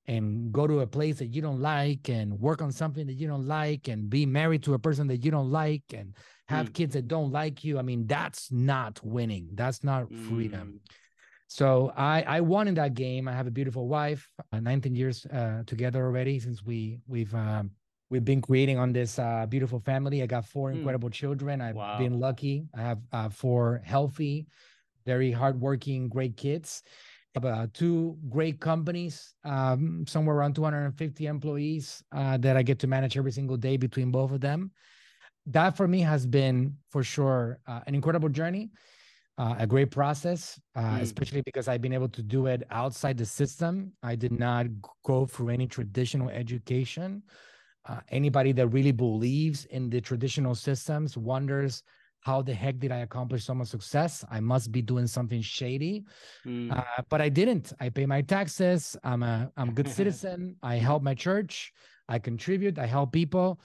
and 0.07 0.51
go 0.51 0.67
to 0.67 0.81
a 0.81 0.87
place 0.87 1.19
that 1.19 1.27
you 1.27 1.43
don't 1.43 1.61
like 1.61 2.09
and 2.09 2.33
work 2.41 2.63
on 2.63 2.73
something 2.73 3.07
that 3.07 3.13
you 3.13 3.29
don't 3.29 3.47
like 3.47 3.87
and 3.87 4.09
be 4.09 4.25
married 4.27 4.63
to 4.63 4.75
a 4.75 4.79
person 4.79 5.07
that 5.07 5.23
you 5.25 5.31
don't 5.31 5.51
like 5.51 5.85
and 5.95 6.15
have 6.51 6.67
Mm. 6.71 6.75
kids 6.79 6.93
that 6.95 7.07
don't 7.09 7.31
like 7.33 7.65
you 7.65 7.79
i 7.79 7.83
mean 7.91 8.07
that's 8.07 8.51
not 8.51 9.01
winning 9.05 9.47
that's 9.55 9.81
not 9.91 10.03
freedom 10.29 10.67
Mm. 10.75 10.91
so 11.49 11.93
i 11.97 12.23
i 12.37 12.41
won 12.41 12.69
in 12.69 12.75
that 12.75 12.95
game 12.95 13.29
i 13.29 13.33
have 13.41 13.47
a 13.47 13.57
beautiful 13.61 13.87
wife 13.89 14.23
uh, 14.53 14.61
19 14.61 14.95
years 14.95 15.27
uh, 15.27 15.63
together 15.67 16.01
already 16.09 16.39
since 16.41 16.63
we 16.63 16.99
we've 17.07 17.35
um, 17.35 17.71
we've 18.11 18.25
been 18.25 18.43
creating 18.43 18.79
on 18.79 18.93
this 18.93 19.19
uh, 19.19 19.47
beautiful 19.55 19.81
family 19.81 20.23
i 20.23 20.27
got 20.27 20.45
four 20.45 20.71
Mm. 20.71 20.75
incredible 20.79 21.11
children 21.11 21.61
i've 21.61 21.77
Wow. 21.77 21.99
been 21.99 22.15
lucky 22.19 22.57
i 22.75 22.81
have 22.83 22.99
uh, 23.13 23.29
four 23.29 23.81
healthy 23.85 24.47
very 25.07 25.31
hardworking 25.33 26.09
great 26.09 26.37
kids 26.37 26.83
have, 27.35 27.45
uh, 27.45 27.67
two 27.73 28.19
great 28.29 28.61
companies, 28.61 29.35
um, 29.45 30.05
somewhere 30.09 30.37
around 30.37 30.55
250 30.55 31.27
employees 31.27 32.03
uh, 32.13 32.37
that 32.39 32.57
I 32.57 32.63
get 32.63 32.79
to 32.81 32.87
manage 32.89 33.17
every 33.17 33.33
single 33.33 33.57
day 33.57 33.77
between 33.77 34.11
both 34.11 34.33
of 34.33 34.41
them. 34.41 34.73
That 35.47 35.77
for 35.77 35.89
me 35.89 36.01
has 36.01 36.27
been 36.27 36.77
for 36.91 37.03
sure 37.03 37.61
uh, 37.67 37.81
an 37.87 37.95
incredible 37.95 38.29
journey, 38.29 38.71
uh, 39.39 39.57
a 39.59 39.67
great 39.67 39.91
process, 39.91 40.61
uh, 40.77 40.99
Mm. 40.99 41.01
especially 41.01 41.43
because 41.43 41.67
I've 41.69 41.81
been 41.81 41.95
able 41.95 42.09
to 42.11 42.23
do 42.23 42.47
it 42.47 42.63
outside 42.71 43.17
the 43.17 43.27
system. 43.27 43.93
I 44.03 44.17
did 44.17 44.33
not 44.33 44.67
go 45.05 45.27
through 45.27 45.49
any 45.49 45.67
traditional 45.67 46.29
education. 46.29 47.23
Uh, 47.89 48.01
anybody 48.11 48.53
that 48.53 48.69
really 48.69 48.93
believes 48.93 49.65
in 49.67 49.89
the 49.89 50.01
traditional 50.01 50.55
systems 50.55 51.17
wonders 51.17 51.83
how 52.23 52.43
the 52.43 52.53
heck 52.53 52.79
did 52.79 52.93
I 52.93 52.99
accomplish 52.99 53.45
so 53.45 53.55
much 53.55 53.69
success? 53.69 54.25
I 54.31 54.41
must 54.41 54.71
be 54.71 54.83
doing 54.83 55.07
something 55.07 55.41
shady. 55.41 56.05
Mm. 56.47 56.71
Uh, 56.71 57.03
but 57.09 57.21
I 57.23 57.31
didn't. 57.31 57.73
I 57.81 57.89
pay 57.89 58.05
my 58.05 58.21
taxes. 58.21 58.95
I'm 59.03 59.23
a 59.23 59.51
I'm 59.57 59.71
a 59.71 59.73
good 59.73 59.89
citizen. 59.99 60.57
I 60.63 60.77
help 60.77 61.03
my 61.03 61.15
church. 61.15 61.73
I 62.09 62.19
contribute. 62.19 62.79
I 62.79 62.85
help 62.87 63.13
people. 63.13 63.61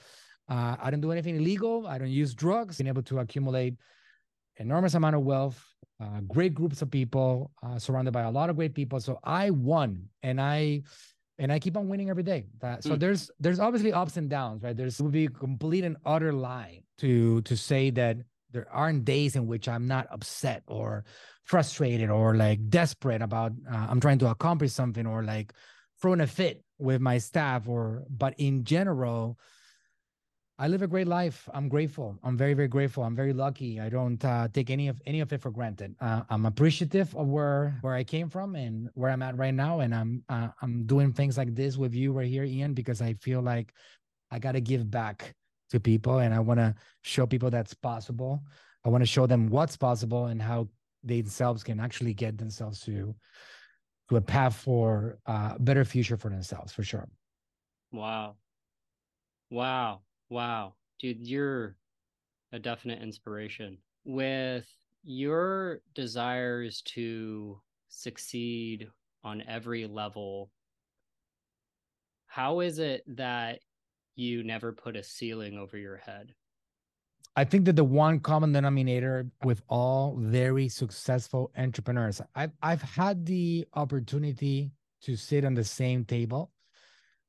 Uh, 0.47 0.75
I 0.81 0.91
don't 0.91 1.01
do 1.01 1.11
anything 1.11 1.35
illegal. 1.35 1.87
I 1.87 1.97
don't 1.97 2.09
use 2.09 2.33
drugs. 2.33 2.77
Been 2.77 2.87
able 2.87 3.03
to 3.03 3.19
accumulate 3.19 3.75
enormous 4.57 4.93
amount 4.93 5.15
of 5.15 5.21
wealth. 5.23 5.63
Uh, 5.99 6.19
great 6.27 6.53
groups 6.53 6.81
of 6.81 6.91
people, 6.91 7.51
uh, 7.63 7.79
surrounded 7.79 8.11
by 8.11 8.21
a 8.23 8.31
lot 8.31 8.49
of 8.49 8.57
great 8.57 8.73
people. 8.75 8.99
So 8.99 9.17
I 9.23 9.49
won, 9.49 10.09
and 10.23 10.41
I 10.41 10.83
and 11.37 11.51
I 11.51 11.59
keep 11.59 11.75
on 11.77 11.87
winning 11.87 12.09
every 12.09 12.23
day. 12.23 12.45
That, 12.59 12.83
so 12.83 12.91
Mm. 12.95 12.99
there's 12.99 13.31
there's 13.39 13.59
obviously 13.59 13.93
ups 13.93 14.17
and 14.17 14.29
downs, 14.29 14.61
right? 14.63 14.75
There's 14.75 14.99
it 14.99 15.03
would 15.03 15.11
be 15.13 15.25
a 15.25 15.29
complete 15.29 15.83
and 15.85 15.97
utter 16.05 16.33
lie 16.33 16.83
to 16.99 17.41
to 17.43 17.55
say 17.57 17.91
that 17.91 18.17
there 18.51 18.67
aren't 18.71 19.05
days 19.05 19.35
in 19.35 19.47
which 19.47 19.67
I'm 19.67 19.87
not 19.87 20.07
upset 20.11 20.63
or 20.67 21.05
frustrated 21.43 22.09
or 22.09 22.35
like 22.35 22.69
desperate 22.69 23.21
about 23.21 23.51
uh, 23.71 23.87
I'm 23.89 23.99
trying 23.99 24.19
to 24.19 24.29
accomplish 24.29 24.71
something 24.73 25.05
or 25.05 25.23
like 25.23 25.53
throwing 26.01 26.21
a 26.21 26.27
fit 26.27 26.63
with 26.77 27.01
my 27.01 27.17
staff 27.19 27.67
or 27.67 28.03
but 28.09 28.33
in 28.37 28.63
general 28.63 29.37
I 30.57 30.69
live 30.69 30.81
a 30.81 30.87
great 30.87 31.07
life. 31.07 31.49
I'm 31.53 31.67
grateful. 31.67 32.17
I'm 32.23 32.37
very, 32.37 32.53
very 32.53 32.69
grateful. 32.69 33.03
I'm 33.03 33.15
very 33.15 33.33
lucky. 33.33 33.81
I 33.81 33.89
don't 33.89 34.23
uh, 34.23 34.47
take 34.53 34.69
any 34.69 34.87
of 34.87 35.01
any 35.05 35.19
of 35.19 35.33
it 35.33 35.41
for 35.41 35.51
granted. 35.51 35.95
Uh, 35.99 36.21
I'm 36.29 36.45
appreciative 36.45 37.13
of 37.15 37.27
where 37.27 37.77
where 37.81 37.93
I 37.93 38.05
came 38.05 38.29
from 38.29 38.55
and 38.55 38.89
where 38.93 39.11
I'm 39.11 39.21
at 39.21 39.37
right 39.37 39.53
now. 39.53 39.81
And 39.81 39.93
I'm 39.93 40.23
uh, 40.29 40.47
I'm 40.61 40.85
doing 40.85 41.11
things 41.11 41.37
like 41.37 41.53
this 41.55 41.75
with 41.75 41.93
you 41.93 42.13
right 42.13 42.27
here, 42.27 42.45
Ian, 42.45 42.73
because 42.73 43.01
I 43.01 43.15
feel 43.15 43.41
like 43.41 43.73
I 44.31 44.39
got 44.39 44.53
to 44.53 44.61
give 44.61 44.89
back 44.89 45.35
to 45.71 45.79
people, 45.79 46.19
and 46.19 46.33
I 46.33 46.39
want 46.39 46.61
to 46.61 46.73
show 47.01 47.25
people 47.25 47.49
that's 47.49 47.73
possible. 47.73 48.41
I 48.85 48.89
want 48.89 49.01
to 49.01 49.07
show 49.07 49.27
them 49.27 49.49
what's 49.49 49.75
possible 49.75 50.27
and 50.27 50.41
how 50.41 50.69
they 51.03 51.19
themselves 51.19 51.63
can 51.63 51.81
actually 51.81 52.13
get 52.13 52.37
themselves 52.37 52.79
to 52.81 53.13
to 54.07 54.15
a 54.15 54.21
path 54.21 54.55
for 54.55 55.17
uh, 55.25 55.53
a 55.55 55.59
better 55.59 55.83
future 55.83 56.15
for 56.15 56.29
themselves, 56.29 56.71
for 56.71 56.83
sure. 56.83 57.09
Wow. 57.91 58.35
Wow. 59.49 60.01
Wow. 60.29 60.75
Dude, 60.99 61.25
you're 61.25 61.77
a 62.51 62.59
definite 62.59 63.01
inspiration. 63.01 63.77
With 64.05 64.67
your 65.03 65.81
desires 65.93 66.81
to 66.83 67.59
succeed 67.89 68.87
on 69.23 69.43
every 69.47 69.87
level, 69.87 70.51
how 72.27 72.59
is 72.59 72.79
it 72.79 73.03
that 73.15 73.59
you 74.15 74.43
never 74.43 74.71
put 74.71 74.95
a 74.95 75.03
ceiling 75.03 75.57
over 75.57 75.77
your 75.77 75.97
head? 75.97 76.33
I 77.37 77.43
think 77.43 77.65
that 77.65 77.75
the 77.75 77.83
one 77.83 78.19
common 78.21 78.53
denominator 78.53 79.27
with 79.43 79.61
all 79.67 80.15
very 80.17 80.69
successful 80.69 81.51
entrepreneurs, 81.57 82.21
I've 82.35 82.51
I've 82.61 82.81
had 82.81 83.25
the 83.25 83.67
opportunity 83.73 84.71
to 85.01 85.15
sit 85.15 85.43
on 85.43 85.53
the 85.53 85.63
same 85.63 86.05
table 86.05 86.51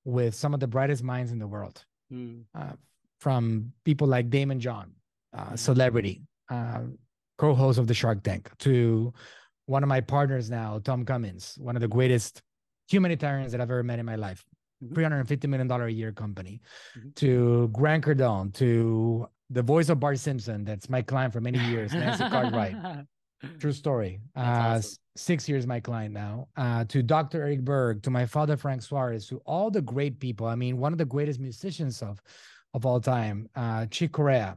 with 0.04 0.34
some 0.34 0.54
of 0.54 0.60
the 0.60 0.68
brightest 0.68 1.02
minds 1.02 1.32
in 1.32 1.38
the 1.38 1.48
world, 1.48 1.84
Mm. 2.12 2.44
uh, 2.54 2.72
from 3.20 3.72
people 3.84 4.06
like 4.06 4.30
Daymond 4.30 4.58
John, 4.60 4.92
uh, 5.32 5.50
Mhm. 5.50 5.58
celebrity, 5.58 6.22
uh, 6.50 6.82
co-host 7.38 7.78
of 7.78 7.86
the 7.86 7.94
Shark 7.94 8.22
Tank, 8.22 8.50
to 8.58 9.12
one 9.66 9.82
of 9.82 9.88
my 9.88 10.00
partners 10.00 10.48
now, 10.50 10.78
Tom 10.78 11.04
Cummins, 11.04 11.56
one 11.58 11.74
of 11.76 11.80
the 11.82 11.88
greatest 11.88 12.42
humanitarians 12.88 13.50
that 13.52 13.60
I've 13.60 13.70
ever 13.70 13.82
met 13.82 13.98
in 13.98 14.06
my 14.06 14.16
life. 14.16 14.44
Mhm. 14.84 14.94
$350 14.94 15.48
million 15.48 15.70
a 15.70 15.88
year 15.88 16.12
company, 16.12 16.60
Mhm. 16.96 17.14
to 17.16 17.68
Grant 17.72 18.04
Cardone, 18.04 18.52
to 18.54 19.26
the 19.50 19.62
voice 19.62 19.88
of 19.88 19.98
Bart 19.98 20.18
Simpson, 20.18 20.64
that's 20.64 20.88
my 20.88 21.02
client 21.02 21.32
for 21.32 21.40
many 21.40 21.58
years, 21.70 21.92
Nancy 21.92 22.24
Cartwright. 22.28 22.76
True 23.58 23.72
story. 23.72 24.20
Uh, 24.36 24.40
awesome. 24.40 24.98
Six 25.16 25.48
years 25.48 25.66
my 25.66 25.80
client 25.80 26.14
now. 26.14 26.48
Uh, 26.56 26.84
to 26.84 27.02
Dr. 27.02 27.42
Eric 27.42 27.62
Berg, 27.62 28.02
to 28.02 28.10
my 28.10 28.26
father 28.26 28.56
Frank 28.56 28.82
Suarez, 28.82 29.26
to 29.28 29.38
all 29.46 29.70
the 29.70 29.82
great 29.82 30.20
people. 30.20 30.46
I 30.46 30.54
mean, 30.54 30.78
one 30.78 30.92
of 30.92 30.98
the 30.98 31.04
greatest 31.04 31.40
musicians 31.40 32.02
of 32.02 32.20
of 32.74 32.84
all 32.84 33.00
time, 33.00 33.48
uh, 33.56 33.86
Chick 33.86 34.12
Corea, 34.12 34.56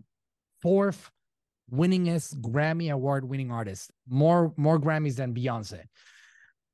fourth 0.61 1.09
winningest 1.71 2.41
Grammy 2.41 2.91
award 2.91 3.23
winning 3.27 3.51
artist, 3.51 3.91
more 4.07 4.53
more 4.57 4.79
Grammys 4.79 5.15
than 5.15 5.33
Beyonce. 5.33 5.83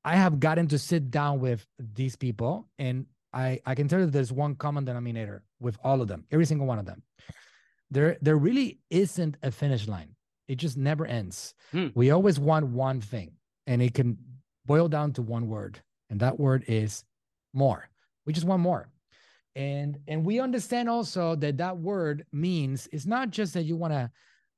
I 0.04 0.16
have 0.16 0.40
gotten 0.40 0.68
to 0.68 0.78
sit 0.78 1.10
down 1.10 1.40
with 1.40 1.66
these 1.78 2.16
people, 2.16 2.68
and 2.78 3.06
I 3.32 3.60
I 3.66 3.74
can 3.74 3.88
tell 3.88 4.00
you 4.00 4.06
there's 4.06 4.32
one 4.32 4.54
common 4.54 4.84
denominator 4.84 5.44
with 5.60 5.76
all 5.82 6.00
of 6.00 6.08
them, 6.08 6.24
every 6.30 6.46
single 6.46 6.66
one 6.66 6.78
of 6.78 6.86
them. 6.86 7.02
There 7.90 8.16
there 8.20 8.36
really 8.36 8.80
isn't 8.90 9.36
a 9.42 9.50
finish 9.50 9.86
line. 9.86 10.14
It 10.48 10.56
just 10.56 10.76
never 10.76 11.06
ends. 11.06 11.54
Hmm. 11.72 11.88
We 11.94 12.10
always 12.10 12.38
want 12.38 12.66
one 12.66 13.00
thing, 13.00 13.32
and 13.66 13.82
it 13.82 13.94
can 13.94 14.18
boil 14.64 14.88
down 14.88 15.12
to 15.14 15.22
one 15.22 15.48
word, 15.48 15.80
and 16.10 16.20
that 16.20 16.38
word 16.38 16.64
is 16.66 17.04
more. 17.52 17.88
We 18.24 18.32
just 18.32 18.46
want 18.46 18.62
more. 18.62 18.88
And 19.54 19.98
and 20.06 20.24
we 20.24 20.38
understand 20.38 20.88
also 20.88 21.34
that 21.36 21.56
that 21.56 21.78
word 21.78 22.26
means 22.32 22.88
it's 22.92 23.06
not 23.06 23.30
just 23.30 23.54
that 23.54 23.62
you 23.62 23.76
want 23.76 23.94
to 23.94 24.10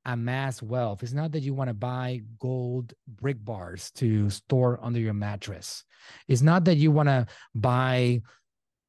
amass 0.05 0.63
wealth. 0.63 1.03
It's 1.03 1.13
not 1.13 1.33
that 1.33 1.43
you 1.43 1.55
want 1.55 1.69
to 1.69 1.75
buy 1.75 2.23
gold 2.41 2.95
brick 3.07 3.45
bars 3.45 3.91
to 3.93 4.29
store 4.31 4.81
under 4.83 4.99
your 4.99 5.15
mattress. 5.15 5.85
It's 6.27 6.43
not 6.43 6.65
that 6.65 6.79
you 6.79 6.91
want 6.91 7.09
to 7.09 7.27
buy 7.55 8.23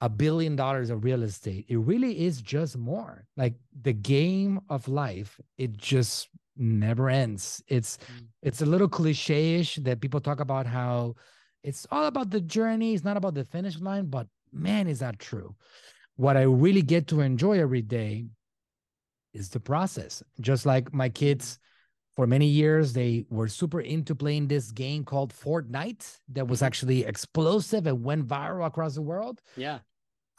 a 0.01 0.09
billion 0.09 0.55
dollars 0.55 0.89
of 0.89 1.03
real 1.03 1.23
estate. 1.23 1.65
It 1.67 1.77
really 1.77 2.25
is 2.25 2.41
just 2.41 2.77
more. 2.77 3.25
Like 3.35 3.55
the 3.81 3.93
game 3.93 4.61
of 4.69 4.87
life, 4.87 5.39
it 5.57 5.77
just 5.77 6.29
never 6.59 7.09
ends. 7.09 7.63
It's 7.67 7.97
Mm. 7.97 8.27
it's 8.41 8.61
a 8.61 8.65
little 8.65 8.87
cliche-ish 8.87 9.75
that 9.77 9.99
people 9.99 10.21
talk 10.21 10.39
about 10.39 10.65
how 10.65 11.15
it's 11.63 11.85
all 11.91 12.05
about 12.05 12.29
the 12.29 12.39
journey, 12.41 12.93
it's 12.93 13.03
not 13.03 13.17
about 13.17 13.33
the 13.33 13.43
finish 13.43 13.79
line, 13.79 14.05
but 14.05 14.27
man, 14.53 14.87
is 14.87 14.99
that 14.99 15.19
true. 15.19 15.55
What 16.15 16.37
I 16.37 16.43
really 16.43 16.81
get 16.81 17.07
to 17.07 17.21
enjoy 17.21 17.59
every 17.59 17.81
day 17.81 18.25
is 19.33 19.49
the 19.49 19.59
process. 19.59 20.23
Just 20.39 20.65
like 20.65 20.93
my 20.93 21.09
kids, 21.09 21.59
for 22.15 22.27
many 22.27 22.47
years, 22.47 22.93
they 22.93 23.25
were 23.29 23.47
super 23.47 23.79
into 23.79 24.15
playing 24.15 24.47
this 24.47 24.71
game 24.71 25.03
called 25.05 25.33
Fortnite 25.33 26.19
that 26.29 26.47
was 26.47 26.59
Mhm. 26.59 26.65
actually 26.65 27.03
explosive 27.05 27.87
and 27.87 28.03
went 28.03 28.27
viral 28.27 28.65
across 28.65 28.95
the 28.95 29.01
world. 29.01 29.41
Yeah. 29.55 29.79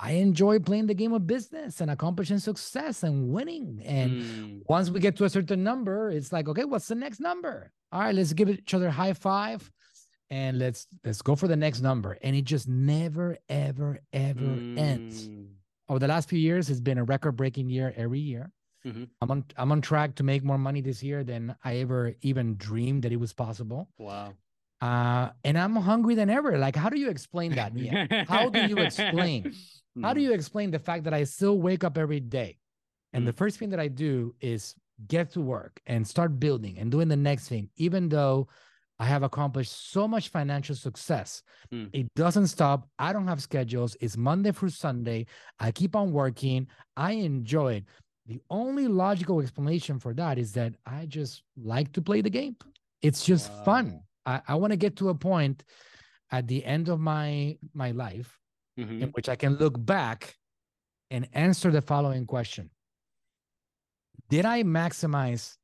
I 0.02 0.12
enjoy 0.12 0.58
playing 0.60 0.86
the 0.86 0.94
game 0.94 1.12
of 1.12 1.26
business 1.26 1.80
and 1.82 1.90
accomplishing 1.90 2.38
success 2.38 3.02
and 3.02 3.28
winning. 3.28 3.82
And 3.84 4.10
Mm. 4.12 4.62
once 4.66 4.88
we 4.88 4.98
get 4.98 5.14
to 5.16 5.24
a 5.24 5.28
certain 5.30 5.62
number, 5.62 6.08
it's 6.10 6.32
like, 6.32 6.48
okay, 6.48 6.64
what's 6.64 6.88
the 6.88 6.94
next 6.94 7.20
number? 7.20 7.70
All 7.92 8.00
right, 8.00 8.14
let's 8.14 8.32
give 8.32 8.48
each 8.48 8.72
other 8.72 8.86
a 8.88 8.90
high 9.02 9.12
five 9.12 9.70
and 10.30 10.58
let's 10.58 10.86
let's 11.04 11.20
go 11.22 11.36
for 11.36 11.48
the 11.48 11.56
next 11.56 11.82
number. 11.82 12.16
And 12.22 12.34
it 12.34 12.44
just 12.44 12.66
never, 12.66 13.36
ever, 13.48 13.98
ever 14.12 14.50
ends 14.76 15.28
Mm. 15.28 15.48
over 15.90 15.98
the 15.98 16.08
last 16.08 16.28
few 16.30 16.38
years 16.38 16.70
it's 16.70 16.80
been 16.80 16.98
a 16.98 17.04
record-breaking 17.04 17.68
year 17.68 17.92
every 17.96 18.20
year. 18.20 18.50
Mhm. 18.86 19.10
I'm 19.20 19.30
on 19.30 19.44
I'm 19.58 19.70
on 19.72 19.80
track 19.82 20.14
to 20.14 20.22
make 20.22 20.42
more 20.42 20.56
money 20.56 20.80
this 20.80 21.02
year 21.02 21.24
than 21.24 21.54
I 21.62 21.76
ever 21.84 22.14
even 22.22 22.56
dreamed 22.56 23.02
that 23.02 23.12
it 23.12 23.20
was 23.20 23.34
possible. 23.34 23.90
Wow. 23.98 24.32
Uh, 24.80 25.28
and 25.44 25.58
I'm 25.58 25.76
hungry 25.76 26.14
than 26.14 26.30
ever. 26.30 26.56
Like, 26.56 26.74
how 26.74 26.88
do 26.88 26.98
you 26.98 27.10
explain 27.10 27.50
that? 27.56 27.72
How 28.28 28.48
do 28.48 28.60
you 28.66 28.78
explain? 28.88 29.52
How 30.02 30.12
do 30.14 30.20
Mm. 30.20 30.24
you 30.24 30.32
explain 30.32 30.70
the 30.70 30.78
fact 30.78 31.04
that 31.04 31.14
I 31.14 31.24
still 31.24 31.58
wake 31.58 31.84
up 31.84 31.98
every 31.98 32.20
day, 32.20 32.58
and 33.12 33.26
the 33.26 33.32
first 33.32 33.58
thing 33.58 33.70
that 33.70 33.80
I 33.80 33.88
do 33.88 34.34
is 34.40 34.74
get 35.08 35.32
to 35.32 35.40
work 35.40 35.80
and 35.86 36.06
start 36.06 36.38
building 36.38 36.78
and 36.78 36.90
doing 36.90 37.08
the 37.08 37.16
next 37.16 37.48
thing, 37.48 37.70
even 37.76 38.08
though 38.08 38.48
I 39.00 39.06
have 39.06 39.22
accomplished 39.22 39.90
so 39.90 40.06
much 40.06 40.28
financial 40.28 40.76
success. 40.76 41.42
Mm. 41.72 41.88
It 41.92 42.06
doesn't 42.14 42.48
stop. 42.48 42.86
I 42.98 43.14
don't 43.14 43.26
have 43.26 43.40
schedules. 43.42 43.96
It's 44.00 44.16
Monday 44.16 44.52
through 44.52 44.68
Sunday. 44.70 45.26
I 45.58 45.72
keep 45.72 45.96
on 45.96 46.12
working. 46.12 46.68
I 46.96 47.12
enjoy 47.12 47.76
it. 47.76 47.84
The 48.26 48.40
only 48.50 48.88
logical 48.88 49.40
explanation 49.40 49.98
for 49.98 50.12
that 50.14 50.38
is 50.38 50.52
that 50.52 50.74
I 50.84 51.06
just 51.06 51.42
like 51.56 51.92
to 51.92 52.02
play 52.02 52.20
the 52.20 52.30
game. 52.30 52.56
It's 53.00 53.24
just 53.24 53.50
fun. 53.64 54.02
I, 54.26 54.42
I 54.46 54.54
want 54.56 54.72
to 54.72 54.76
get 54.76 54.96
to 54.96 55.08
a 55.08 55.14
point 55.14 55.64
at 56.30 56.46
the 56.46 56.64
end 56.64 56.88
of 56.90 57.00
my 57.00 57.56
my 57.72 57.90
life 57.92 58.38
Mhm. 58.80 59.02
in 59.02 59.08
which 59.10 59.28
I 59.28 59.36
can 59.36 59.56
look 59.56 59.74
back 59.84 60.36
and 61.10 61.28
answer 61.32 61.70
the 61.70 61.82
following 61.82 62.26
question 62.26 62.70
Did 64.28 64.44
I 64.44 64.62
maximize 64.62 65.56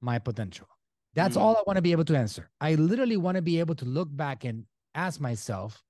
my 0.00 0.18
potential? 0.20 0.68
That's 1.14 1.36
Mm. 1.36 1.40
all 1.40 1.56
I 1.56 1.62
want 1.66 1.76
to 1.78 1.82
be 1.82 1.90
able 1.92 2.04
to 2.04 2.16
answer. 2.16 2.48
I 2.60 2.74
literally 2.76 3.16
want 3.16 3.36
to 3.36 3.42
be 3.42 3.58
able 3.58 3.74
to 3.76 3.84
look 3.84 4.08
back 4.14 4.44
and 4.44 4.66
ask 4.94 5.20
myself, 5.20 5.82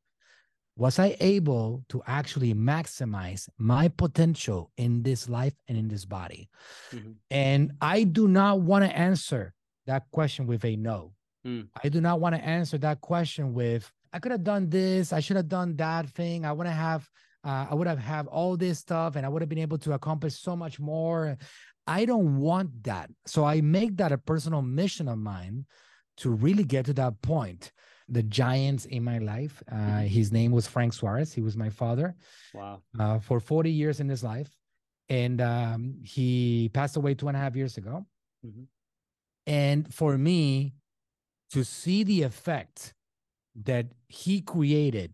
was 0.76 0.98
I 0.98 1.16
able 1.20 1.84
to 1.90 2.02
actually 2.06 2.54
maximize 2.54 3.48
my 3.58 3.88
potential 3.88 4.70
in 4.78 5.02
this 5.02 5.28
life 5.28 5.54
and 5.66 5.76
in 5.76 5.88
this 5.88 6.04
body? 6.06 6.48
Mhm. 6.92 7.16
And 7.30 7.72
I 7.82 8.04
do 8.04 8.26
not 8.28 8.60
want 8.60 8.84
to 8.86 8.96
answer 8.96 9.54
that 9.86 10.10
question 10.10 10.46
with 10.46 10.64
a 10.64 10.76
no. 10.76 11.14
Mm. 11.44 11.68
I 11.82 11.88
do 11.90 12.00
not 12.00 12.20
want 12.20 12.36
to 12.36 12.42
answer 12.42 12.78
that 12.78 13.00
question 13.02 13.52
with 13.52 13.92
I 14.12 14.18
could 14.18 14.32
have 14.32 14.44
done 14.44 14.68
this, 14.70 15.12
I 15.12 15.20
should 15.20 15.36
have 15.36 15.48
done 15.48 15.76
that 15.76 16.08
thing. 16.10 16.44
I 16.44 16.52
want 16.52 16.68
to 16.68 16.72
have 16.72 17.08
uh, 17.44 17.66
I 17.70 17.74
would 17.74 17.86
have 17.86 17.98
have 18.00 18.26
all 18.26 18.56
this 18.56 18.78
stuff 18.80 19.14
and 19.16 19.24
I 19.24 19.28
would 19.28 19.42
have 19.42 19.48
been 19.48 19.58
able 19.58 19.78
to 19.78 19.92
accomplish 19.92 20.34
so 20.34 20.56
much 20.56 20.80
more. 20.80 21.36
I 21.86 22.04
don't 22.04 22.38
want 22.38 22.82
that. 22.82 23.10
So 23.26 23.44
I 23.44 23.60
make 23.60 23.96
that 23.98 24.12
a 24.12 24.18
personal 24.18 24.60
mission 24.60 25.08
of 25.08 25.18
mine 25.18 25.64
to 26.18 26.30
really 26.30 26.64
get 26.64 26.84
to 26.86 26.92
that 26.94 27.22
point. 27.22 27.72
The 28.08 28.22
giants 28.24 28.86
in 28.86 29.04
my 29.04 29.18
life, 29.18 29.62
uh, 29.70 29.74
Mhm. 29.76 30.06
his 30.08 30.32
name 30.32 30.50
was 30.50 30.66
Frank 30.66 30.92
Suarez. 30.94 31.32
He 31.32 31.40
was 31.40 31.56
my 31.56 31.70
father 31.70 32.16
Wow. 32.52 32.82
uh, 32.98 33.18
for 33.20 33.38
40 33.40 33.70
years 33.70 34.00
in 34.00 34.08
his 34.08 34.22
life. 34.24 34.50
And 35.08 35.40
um, 35.40 36.00
he 36.02 36.70
passed 36.74 36.96
away 36.96 37.14
two 37.14 37.28
and 37.28 37.36
a 37.36 37.40
half 37.40 37.54
years 37.56 37.76
ago. 37.78 38.06
Mhm. 38.44 38.66
And 39.46 39.94
for 39.94 40.18
me 40.18 40.74
to 41.50 41.64
see 41.64 42.02
the 42.04 42.22
effect 42.22 42.94
that 43.64 43.86
he 44.08 44.40
created 44.40 45.12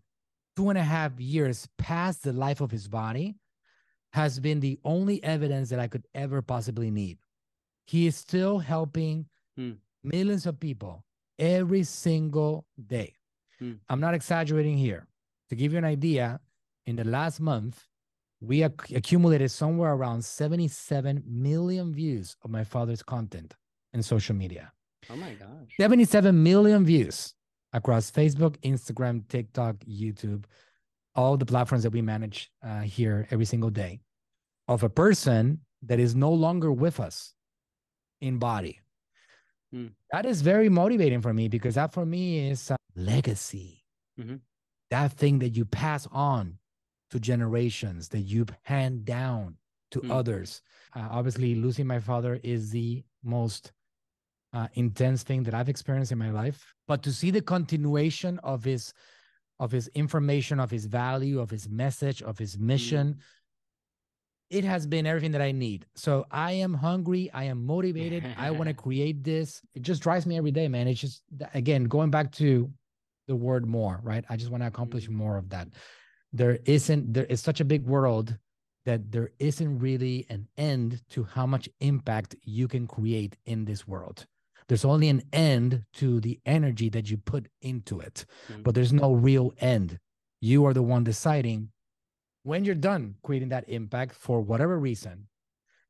two 0.55 0.69
and 0.69 0.77
a 0.77 0.83
half 0.83 1.19
years 1.19 1.67
past 1.77 2.23
the 2.23 2.33
life 2.33 2.61
of 2.61 2.71
his 2.71 2.87
body 2.87 3.35
has 4.13 4.39
been 4.39 4.59
the 4.61 4.79
only 4.85 5.21
evidence 5.23 5.69
that 5.69 5.79
I 5.79 5.87
could 5.87 6.05
ever 6.13 6.41
possibly 6.41 6.89
need. 6.89 7.17
He 7.85 8.07
is 8.07 8.15
still 8.15 8.59
helping 8.59 9.25
Hmm. 9.57 9.73
millions 10.03 10.45
of 10.45 10.59
people 10.59 11.03
every 11.39 11.83
single 11.83 12.65
day. 12.87 13.13
Hmm. 13.59 13.73
I'm 13.89 13.99
not 13.99 14.13
exaggerating 14.13 14.77
here. 14.77 15.07
To 15.49 15.55
give 15.55 15.71
you 15.73 15.77
an 15.77 15.85
idea, 15.85 16.39
in 16.85 16.95
the 16.95 17.03
last 17.03 17.39
month, 17.39 17.85
we 18.41 18.63
acc- 18.63 18.91
accumulated 18.91 19.51
somewhere 19.51 19.93
around 19.93 20.23
77 20.25 21.23
million 21.25 21.93
views 21.93 22.35
of 22.43 22.49
my 22.51 22.63
father's 22.63 23.03
content 23.03 23.53
in 23.93 24.01
social 24.03 24.35
media. 24.35 24.71
Oh 25.09 25.15
my 25.15 25.33
gosh. 25.35 25.75
77 25.77 26.41
million 26.43 26.83
views 26.85 27.34
across 27.75 28.09
Facebook, 28.09 28.57
Instagram, 28.61 29.27
TikTok, 29.27 29.75
YouTube, 29.79 30.45
all 31.13 31.37
the 31.37 31.45
platforms 31.45 31.83
that 31.83 31.91
we 31.91 32.01
manage 32.01 32.49
uh, 32.63 32.81
here 32.81 33.27
every 33.31 33.45
single 33.45 33.69
day 33.69 33.99
of 34.67 34.81
a 34.83 34.89
person 34.89 35.59
that 35.83 35.99
is 35.99 36.15
no 36.15 36.31
longer 36.31 36.71
with 36.71 36.99
us 36.99 37.33
in 38.21 38.39
body. 38.39 38.79
Hmm. 39.71 39.87
That 40.11 40.25
is 40.25 40.41
very 40.41 40.69
motivating 40.69 41.21
for 41.21 41.33
me 41.33 41.47
because 41.47 41.75
that 41.75 41.91
for 41.93 42.05
me 42.05 42.49
is 42.49 42.71
a 42.71 42.77
legacy. 42.95 43.83
Mhm. 44.19 44.39
That 44.89 45.11
thing 45.11 45.39
that 45.39 45.55
you 45.57 45.65
pass 45.65 46.07
on 46.11 46.59
to 47.09 47.19
generations 47.19 48.09
that 48.09 48.21
you 48.21 48.45
hand 48.63 49.05
down 49.05 49.57
to 49.91 49.99
Hmm. 49.99 50.11
others. 50.11 50.61
Uh, 50.95 51.07
obviously, 51.11 51.55
losing 51.55 51.87
my 51.87 51.99
father 51.99 52.39
is 52.43 52.71
the 52.71 53.03
most 53.21 53.73
uh, 54.53 54.69
intense 54.75 55.23
thing 55.23 55.43
that 55.43 55.53
I've 55.53 55.67
experienced 55.67 56.13
in 56.13 56.17
my 56.17 56.31
life. 56.31 56.74
But 56.87 57.03
to 57.03 57.11
see 57.11 57.31
the 57.31 57.41
continuation 57.41 58.39
of 58.39 58.63
his 58.63 58.93
of 59.59 59.71
his 59.71 59.87
information, 59.89 60.59
of 60.59 60.69
his 60.69 60.85
value, 60.85 61.39
of 61.39 61.49
his 61.49 61.69
message, 61.69 62.21
of 62.21 62.37
his 62.37 62.57
mission, 62.59 63.19
it 64.49 64.63
has 64.63 64.85
been 64.85 65.05
everything 65.05 65.31
that 65.31 65.41
I 65.41 65.51
need. 65.51 65.85
So 65.95 66.25
I 66.29 66.51
am 66.53 66.73
hungry. 66.73 67.31
I 67.33 67.45
am 67.45 67.65
motivated. 67.65 68.23
I 68.37 68.51
want 68.51 68.67
to 68.67 68.73
create 68.85 69.23
this. 69.23 69.61
It 69.73 69.81
just 69.81 70.01
drives 70.03 70.25
me 70.25 70.37
every 70.37 70.51
day, 70.51 70.67
man. 70.67 70.87
It's 70.87 70.99
just 70.99 71.23
again 71.53 71.85
going 71.85 72.11
back 72.11 72.31
to 72.33 72.69
the 73.27 73.35
word 73.35 73.65
more, 73.65 73.99
right? 74.03 74.23
I 74.29 74.37
just 74.37 74.51
want 74.51 74.61
to 74.63 74.67
accomplish 74.67 75.07
Mm. 75.07 75.13
more 75.13 75.37
of 75.37 75.49
that. 75.49 75.69
There 76.33 76.59
isn't 76.65 77.13
there 77.13 77.25
is 77.25 77.41
such 77.41 77.59
a 77.61 77.65
big 77.65 77.85
world 77.87 78.37
that 78.85 79.11
there 79.11 79.31
isn't 79.39 79.79
really 79.79 80.27
an 80.29 80.47
end 80.57 81.01
to 81.09 81.23
how 81.23 81.47
much 81.47 81.67
impact 81.79 82.35
you 82.43 82.67
can 82.67 82.85
create 82.85 83.35
in 83.45 83.65
this 83.65 83.87
world. 83.87 84.27
There's 84.67 84.85
only 84.85 85.09
an 85.09 85.21
end 85.31 85.85
to 85.93 86.19
the 86.19 86.39
energy 86.45 86.89
that 86.89 87.09
you 87.09 87.17
put 87.17 87.47
into 87.61 87.99
it, 87.99 88.25
Mm. 88.49 88.63
but 88.63 88.73
there's 88.75 88.93
no 88.93 89.13
real 89.13 89.53
end. 89.59 89.99
You 90.41 90.65
are 90.65 90.73
the 90.73 90.81
one 90.83 91.03
deciding 91.03 91.71
when 92.43 92.65
you're 92.65 92.75
done 92.75 93.15
creating 93.23 93.49
that 93.49 93.67
impact 93.69 94.15
for 94.15 94.41
whatever 94.41 94.77
reason. 94.79 95.27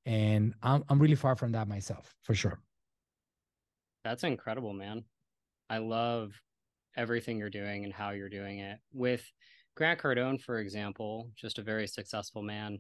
And 0.06 0.54
I'm 0.62 0.84
I'm 0.90 1.00
really 1.00 1.16
far 1.16 1.36
from 1.36 1.52
that 1.54 1.68
myself, 1.68 2.16
for 2.24 2.36
sure. 2.36 2.60
That's 4.04 4.24
incredible, 4.24 4.74
man. 4.74 5.04
I 5.70 5.80
love 5.80 6.34
everything 6.96 7.38
you're 7.38 7.50
doing 7.50 7.84
and 7.86 7.94
how 7.94 8.12
you're 8.12 8.30
doing 8.30 8.60
it. 8.60 8.80
With 8.94 9.24
Grant 9.76 10.00
Cardone, 10.00 10.40
for 10.40 10.60
example, 10.60 11.32
just 11.36 11.58
a 11.58 11.64
very 11.64 11.88
successful 11.88 12.42
man, 12.44 12.80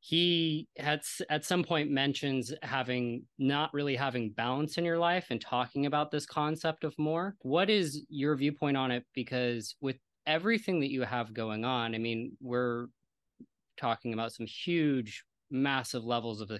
he 0.00 0.66
had 0.78 1.02
at 1.28 1.44
some 1.44 1.62
point 1.62 1.90
mentions 1.90 2.52
having 2.62 3.24
not 3.38 3.72
really 3.74 3.94
having 3.94 4.30
balance 4.30 4.78
in 4.78 4.84
your 4.84 4.98
life 4.98 5.26
and 5.30 5.40
talking 5.40 5.86
about 5.86 6.10
this 6.10 6.26
concept 6.26 6.84
of 6.84 6.98
more. 6.98 7.36
What 7.42 7.68
is 7.70 8.04
your 8.08 8.34
viewpoint 8.34 8.76
on 8.76 8.90
it? 8.90 9.04
Because 9.14 9.76
with 9.80 9.96
everything 10.26 10.80
that 10.80 10.90
you 10.90 11.02
have 11.02 11.34
going 11.34 11.64
on, 11.64 11.94
I 11.94 11.98
mean, 11.98 12.32
we're 12.40 12.86
talking 13.76 14.14
about 14.14 14.32
some 14.32 14.46
huge, 14.46 15.22
massive 15.50 16.04
levels 16.04 16.40
of, 16.40 16.50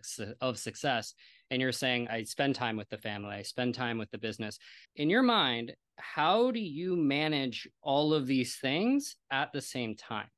of 0.40 0.58
success 0.58 1.14
and 1.50 1.60
you're 1.60 1.72
saying 1.72 2.08
I 2.08 2.22
spend 2.22 2.54
time 2.54 2.76
with 2.76 2.88
the 2.90 2.98
family, 2.98 3.34
I 3.34 3.42
spend 3.42 3.74
time 3.74 3.98
with 3.98 4.10
the 4.10 4.18
business. 4.18 4.58
In 4.96 5.10
your 5.10 5.22
mind, 5.22 5.74
how 5.96 6.50
do 6.50 6.60
you 6.60 6.96
manage 6.96 7.68
all 7.82 8.14
of 8.14 8.26
these 8.26 8.56
things 8.56 9.16
at 9.30 9.52
the 9.52 9.60
same 9.60 9.96
time? 9.96 10.28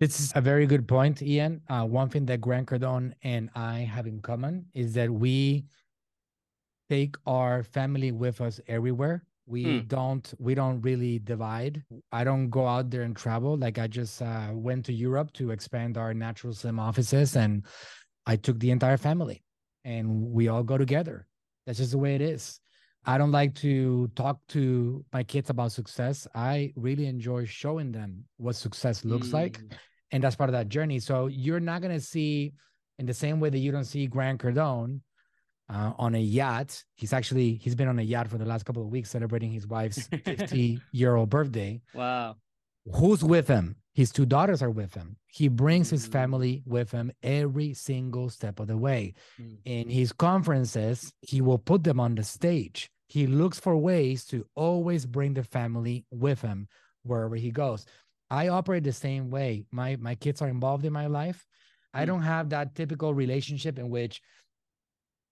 This 0.00 0.18
is 0.18 0.32
a 0.34 0.40
very 0.40 0.66
good 0.66 0.88
point, 0.88 1.20
Ian. 1.20 1.60
Uh, 1.68 1.84
one 1.84 2.08
thing 2.08 2.24
that 2.26 2.40
Grant 2.40 2.68
Cardone 2.68 3.12
and 3.22 3.50
I 3.54 3.80
have 3.80 4.06
in 4.06 4.20
common 4.20 4.64
is 4.72 4.94
that 4.94 5.10
we 5.10 5.66
take 6.88 7.16
our 7.26 7.62
family 7.62 8.10
with 8.10 8.40
us 8.40 8.60
everywhere. 8.66 9.24
We 9.46 9.64
Hmm. 9.64 9.86
don't 9.88 10.34
we 10.38 10.54
don't 10.54 10.80
really 10.80 11.18
divide. 11.18 11.84
I 12.12 12.24
don't 12.24 12.48
go 12.48 12.66
out 12.66 12.88
there 12.90 13.02
and 13.02 13.14
travel. 13.14 13.58
Like 13.58 13.78
I 13.78 13.88
just 13.88 14.22
uh, 14.22 14.48
went 14.54 14.86
to 14.86 14.92
Europe 14.92 15.32
to 15.34 15.50
expand 15.50 15.98
our 15.98 16.14
Natural 16.14 16.54
Slim 16.54 16.78
offices, 16.78 17.36
and 17.36 17.66
I 18.26 18.36
took 18.36 18.58
the 18.58 18.70
entire 18.70 18.96
family, 18.96 19.42
and 19.84 20.32
we 20.32 20.48
all 20.48 20.62
go 20.62 20.78
together. 20.78 21.26
That's 21.66 21.78
just 21.78 21.90
the 21.92 21.98
way 21.98 22.14
it 22.14 22.22
is. 22.22 22.60
I 23.04 23.18
don't 23.18 23.32
like 23.32 23.54
to 23.56 24.08
talk 24.14 24.38
to 24.48 25.04
my 25.12 25.24
kids 25.24 25.50
about 25.50 25.72
success. 25.72 26.26
I 26.34 26.72
really 26.76 27.06
enjoy 27.06 27.44
showing 27.44 27.92
them 27.92 28.24
what 28.36 28.56
success 28.56 29.04
looks 29.04 29.32
like 29.32 29.60
Mm, 29.60 29.76
and 30.12 30.22
that's 30.22 30.36
part 30.36 30.50
of 30.50 30.52
that 30.52 30.68
journey. 30.68 30.98
So 31.00 31.26
you're 31.28 31.60
not 31.60 31.82
gonna 31.82 32.00
see, 32.00 32.52
in 32.98 33.06
the 33.06 33.14
same 33.14 33.40
way 33.40 33.50
that 33.50 33.58
you 33.58 33.72
don't 33.72 33.84
see 33.84 34.06
Grant 34.06 34.40
Cardone 34.42 35.00
uh, 35.68 35.92
on 35.98 36.14
a 36.14 36.20
yacht. 36.20 36.82
He's 36.96 37.12
actually 37.12 37.54
he's 37.54 37.74
been 37.74 37.88
on 37.88 37.98
a 37.98 38.02
yacht 38.02 38.28
for 38.28 38.38
the 38.38 38.44
last 38.44 38.64
couple 38.64 38.82
of 38.82 38.88
weeks 38.88 39.10
celebrating 39.10 39.50
his 39.52 39.66
wife's 39.66 40.06
50 40.24 40.80
year 40.92 41.14
old 41.16 41.30
birthday. 41.30 41.80
Wow. 41.94 42.36
Who's 42.94 43.22
with 43.22 43.46
him? 43.48 43.76
His 43.94 44.10
two 44.12 44.24
daughters 44.24 44.62
are 44.62 44.70
with 44.70 44.94
him. 44.94 45.16
He 45.26 45.48
brings 45.48 45.90
his 45.90 46.08
Mm. 46.08 46.12
family 46.12 46.62
with 46.66 46.90
him 46.90 47.12
every 47.22 47.74
single 47.74 48.30
step 48.30 48.58
of 48.60 48.68
the 48.68 48.76
way. 48.76 49.14
Mm. 49.40 49.58
In 49.64 49.88
his 49.88 50.12
conferences, 50.12 51.12
he 51.20 51.40
will 51.40 51.58
put 51.58 51.84
them 51.84 52.00
on 52.00 52.14
the 52.14 52.22
stage. 52.22 52.90
He 53.08 53.26
looks 53.26 53.58
for 53.60 53.76
ways 53.76 54.24
to 54.26 54.46
always 54.54 55.04
bring 55.06 55.34
the 55.34 55.42
family 55.42 56.04
with 56.10 56.40
him 56.40 56.68
wherever 57.02 57.34
he 57.36 57.50
goes. 57.50 57.84
I 58.30 58.48
operate 58.48 58.84
the 58.84 58.92
same 58.92 59.30
way. 59.30 59.64
My 59.70 59.96
my 59.96 60.14
kids 60.14 60.40
are 60.42 60.48
involved 60.48 60.84
in 60.84 60.92
my 60.92 61.06
life. 61.06 61.46
I 61.92 62.04
Mm. 62.04 62.06
don't 62.06 62.22
have 62.22 62.50
that 62.50 62.74
typical 62.74 63.12
relationship 63.14 63.78
in 63.78 63.90
which 63.90 64.22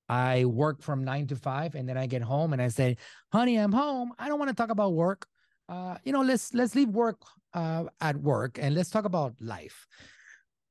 I 0.09 0.47
work 0.47 0.83
from 0.83 1.05
nine 1.05 1.27
to 1.29 1.37
five 1.37 1.75
and 1.75 1.89
then 1.89 1.99
I 1.99 2.07
get 2.07 2.23
home 2.23 2.53
and 2.53 2.63
I 2.63 2.69
say, 2.69 2.97
honey, 3.33 3.57
I'm 3.57 3.73
home. 3.73 4.13
I 4.19 4.29
don't 4.29 4.39
want 4.39 4.49
to 4.49 4.55
talk 4.57 4.71
about 4.71 4.95
work. 4.95 5.27
Uh, 5.69 5.99
you 6.05 6.13
know, 6.13 6.23
let's 6.23 6.55
let's 6.55 6.75
leave 6.75 6.89
work 6.89 7.21
uh, 7.53 7.85
at 8.01 8.17
work 8.17 8.59
and 8.61 8.75
let's 8.75 8.91
talk 8.91 9.05
about 9.05 9.35
life. 9.41 9.87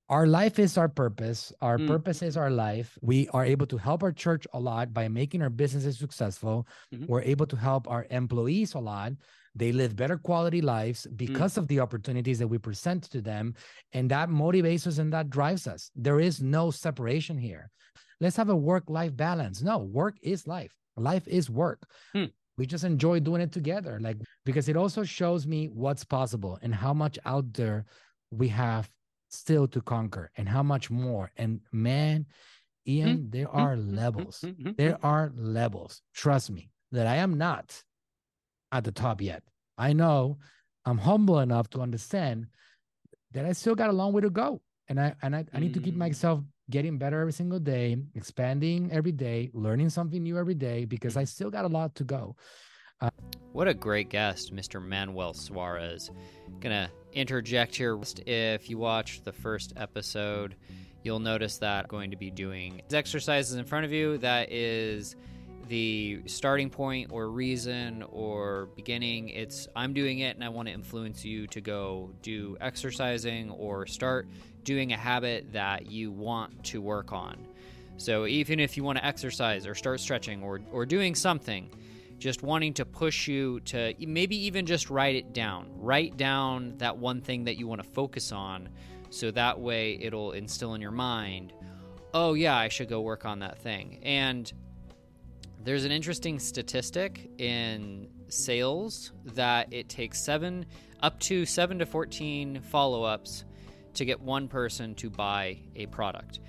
Our 0.10 0.26
life 0.26 0.58
is 0.58 0.78
our 0.78 0.88
purpose. 0.90 1.52
Our 1.62 1.78
Mm. 1.78 1.88
purpose 1.88 2.22
is 2.24 2.38
our 2.38 2.50
life. 2.50 2.98
We 3.02 3.28
are 3.30 3.46
able 3.46 3.68
to 3.68 3.78
help 3.78 4.02
our 4.04 4.14
church 4.14 4.48
a 4.54 4.60
lot 4.60 4.94
by 4.94 5.08
making 5.10 5.42
our 5.44 5.50
businesses 5.52 6.00
successful. 6.00 6.66
Mhm. 6.94 7.08
We're 7.08 7.22
able 7.28 7.46
to 7.48 7.58
help 7.58 7.88
our 7.92 8.08
employees 8.10 8.74
a 8.74 8.80
lot. 8.80 9.14
They 9.58 9.72
live 9.72 9.96
better 9.96 10.18
quality 10.18 10.62
lives 10.62 11.06
hmm. 11.06 11.16
because 11.16 11.58
of 11.58 11.68
the 11.68 11.80
opportunities 11.80 12.40
that 12.40 12.48
we 12.48 12.58
present 12.60 13.04
to 13.12 13.22
them. 13.22 13.56
And 13.92 14.10
that 14.12 14.30
motivates 14.30 14.86
us 14.88 15.00
and 15.00 15.12
that 15.14 15.30
drives 15.30 15.68
us. 15.68 15.92
There 15.96 16.20
is 16.20 16.42
no 16.42 16.72
separation 16.72 17.38
here. 17.38 17.70
Let's 18.22 18.38
have 18.38 18.50
a 18.50 18.56
work 18.56 18.84
life 18.88 19.16
balance. 19.16 19.62
No, 19.62 19.80
work 19.80 20.16
is 20.22 20.48
life, 20.48 20.74
life 20.96 21.28
is 21.28 21.50
work. 21.50 21.82
Hmm. 22.14 22.26
We 22.58 22.66
just 22.66 22.84
enjoy 22.84 23.20
doing 23.20 23.42
it 23.42 23.52
together. 23.52 24.00
Like, 24.02 24.18
because 24.46 24.68
it 24.68 24.78
also 24.78 25.04
shows 25.04 25.46
me 25.46 25.68
what's 25.68 26.04
possible 26.04 26.58
and 26.62 26.74
how 26.74 26.94
much 26.94 27.20
out 27.26 27.54
there 27.54 27.86
we 28.32 28.48
have 28.50 28.90
still 29.30 29.68
to 29.68 29.82
conquer 29.82 30.32
and 30.38 30.48
how 30.48 30.64
much 30.64 30.90
more. 30.90 31.32
And 31.38 31.62
man, 31.72 32.26
hmm. 32.86 32.92
Ian, 32.92 33.30
there 33.30 33.46
hmm. 33.46 33.58
are 33.58 33.76
levels. 33.76 34.42
Mhm. 34.42 34.78
There 34.78 34.98
are 35.04 35.32
levels. 35.36 36.02
Trust 36.14 36.52
me 36.52 36.70
that 36.92 37.08
I 37.08 37.18
am 37.18 37.38
not 37.38 37.84
at 38.72 38.84
the 38.84 38.92
top 38.92 39.22
yet. 39.22 39.44
I 39.78 39.94
know 39.94 40.38
I'm 40.86 40.98
humble 40.98 41.40
enough 41.40 41.70
to 41.72 41.82
understand 41.82 42.48
that 43.32 43.46
I 43.46 43.52
still 43.54 43.76
got 43.76 43.90
a 43.90 43.94
long 43.94 44.14
way 44.14 44.22
to 44.22 44.30
go. 44.30 44.62
And 44.90 45.00
I 45.00 45.16
and 45.22 45.36
I, 45.36 45.46
I 45.54 45.60
need 45.60 45.74
to 45.74 45.82
keep 45.82 45.96
Mm. 45.96 45.98
myself 45.98 46.42
getting 46.70 46.98
better 46.98 47.20
every 47.20 47.34
single 47.34 47.60
day, 47.60 47.98
expanding 48.16 48.90
every 48.92 49.12
day, 49.12 49.50
learning 49.54 49.90
something 49.90 50.24
new 50.24 50.38
every 50.38 50.54
day 50.56 50.86
because 50.86 51.18
I 51.18 51.26
still 51.26 51.50
got 51.50 51.66
a 51.66 51.68
lot 51.68 51.96
to 51.96 52.04
go. 52.04 52.36
What 53.52 53.68
a 53.68 53.74
great 53.74 54.10
guest, 54.10 54.56
Mr. 54.56 54.84
Manuel 54.84 55.34
Suarez. 55.34 56.10
Gonna 56.62 56.90
interject 57.14 57.76
here. 57.76 58.00
If 58.26 58.70
you 58.70 58.78
watched 58.78 59.24
the 59.24 59.32
first 59.32 59.74
episode, 59.78 60.56
you'll 61.04 61.20
notice 61.20 61.58
that 61.60 61.84
I'm 61.84 61.88
going 61.90 62.12
to 62.12 62.18
be 62.18 62.32
doing 62.32 62.82
exercises 62.92 63.56
in 63.56 63.66
front 63.66 63.86
of 63.86 63.92
you. 63.92 64.18
That 64.20 64.52
is 64.52 65.16
the 65.68 66.22
starting 66.26 66.70
point 66.70 67.12
or 67.12 67.30
reason 67.30 68.04
or 68.12 68.70
beginning. 68.76 69.30
It's 69.30 69.68
I'm 69.76 69.94
doing 69.94 70.20
it 70.20 70.36
and 70.36 70.44
I 70.44 70.50
want 70.50 70.68
to 70.68 70.74
influence 70.74 71.24
you 71.26 71.48
to 71.48 71.62
go 71.62 72.12
do 72.22 72.58
exercising 72.62 73.52
or 73.52 73.86
start 73.86 74.28
doing 74.64 74.94
a 74.94 74.98
habit 74.98 75.54
that 75.54 75.90
you 75.90 76.12
want 76.12 76.64
to 76.66 76.82
work 76.82 77.12
on. 77.12 77.48
So 77.98 78.28
even 78.28 78.60
if 78.60 78.78
you 78.78 78.84
want 78.84 78.98
to 78.98 79.06
exercise 79.06 79.66
or 79.66 79.74
start 79.74 80.00
stretching 80.00 80.44
or, 80.44 80.62
or 80.72 80.86
doing 80.86 81.16
something, 81.16 81.70
just 82.20 82.44
wanting 82.44 82.74
to 82.76 82.86
push 82.86 83.28
you 83.28 83.60
to 83.62 83.94
maybe 84.00 84.36
even 84.46 84.66
just 84.66 84.90
write 84.90 85.16
it 85.16 85.34
down. 85.34 85.70
Write 85.76 86.18
down 86.18 86.74
that 86.78 86.98
one 86.98 87.22
thing 87.22 87.46
that 87.46 87.58
you 87.58 87.68
want 87.68 87.82
to 87.82 87.88
focus 87.90 88.32
on 88.32 88.70
so 89.10 89.32
that 89.32 89.60
way 89.60 89.98
it'll 90.02 90.32
instill 90.34 90.74
in 90.74 90.82
your 90.82 90.92
mind, 90.92 91.54
oh, 92.14 92.34
yeah, 92.34 92.58
I 92.58 92.68
should 92.68 92.90
go 92.90 93.02
work 93.02 93.26
on 93.26 93.40
that 93.40 93.58
thing. 93.60 94.00
And 94.04 94.52
there's 95.64 95.86
an 95.86 95.92
interesting 95.92 96.40
statistic 96.40 97.30
in 97.38 98.08
sales 98.30 99.12
that 99.26 99.72
it 99.72 99.90
takes 99.90 100.20
seven 100.20 100.66
up 101.02 101.20
to 101.20 101.46
seven 101.46 101.80
to 101.80 101.86
14 101.86 102.62
follow 102.62 103.04
ups 103.04 103.46
to 103.94 104.06
get 104.06 104.20
one 104.20 104.48
person 104.48 104.96
to 104.96 105.10
buy 105.10 105.58
a 105.76 105.86
product. 105.88 106.40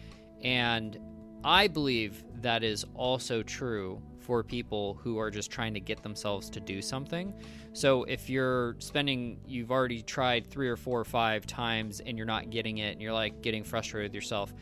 And 0.42 0.99
I 1.44 1.68
believe 1.68 2.25
that 2.42 2.62
is 2.62 2.85
also 2.94 3.42
true 3.42 4.03
for 4.18 4.42
people 4.42 4.94
who 5.03 5.18
are 5.18 5.31
just 5.31 5.51
trying 5.51 5.73
to 5.73 5.81
get 5.81 6.03
themselves 6.03 6.51
to 6.51 6.61
do 6.61 6.83
something. 6.83 7.33
So 7.73 8.05
if 8.05 8.29
you're 8.29 8.77
spending, 8.79 9.40
you've 9.47 9.71
already 9.71 10.03
tried 10.03 10.47
three 10.47 10.68
or 10.68 10.77
four 10.77 11.01
or 11.01 11.05
five 11.05 11.47
times 11.47 12.01
and 12.01 12.18
you're 12.18 12.27
not 12.27 12.51
getting 12.51 12.79
it 12.79 12.92
and 12.92 13.01
you're 13.01 13.12
like 13.12 13.40
getting 13.40 13.64
frustrated 13.64 14.11
with 14.11 14.14
yourself, 14.14 14.53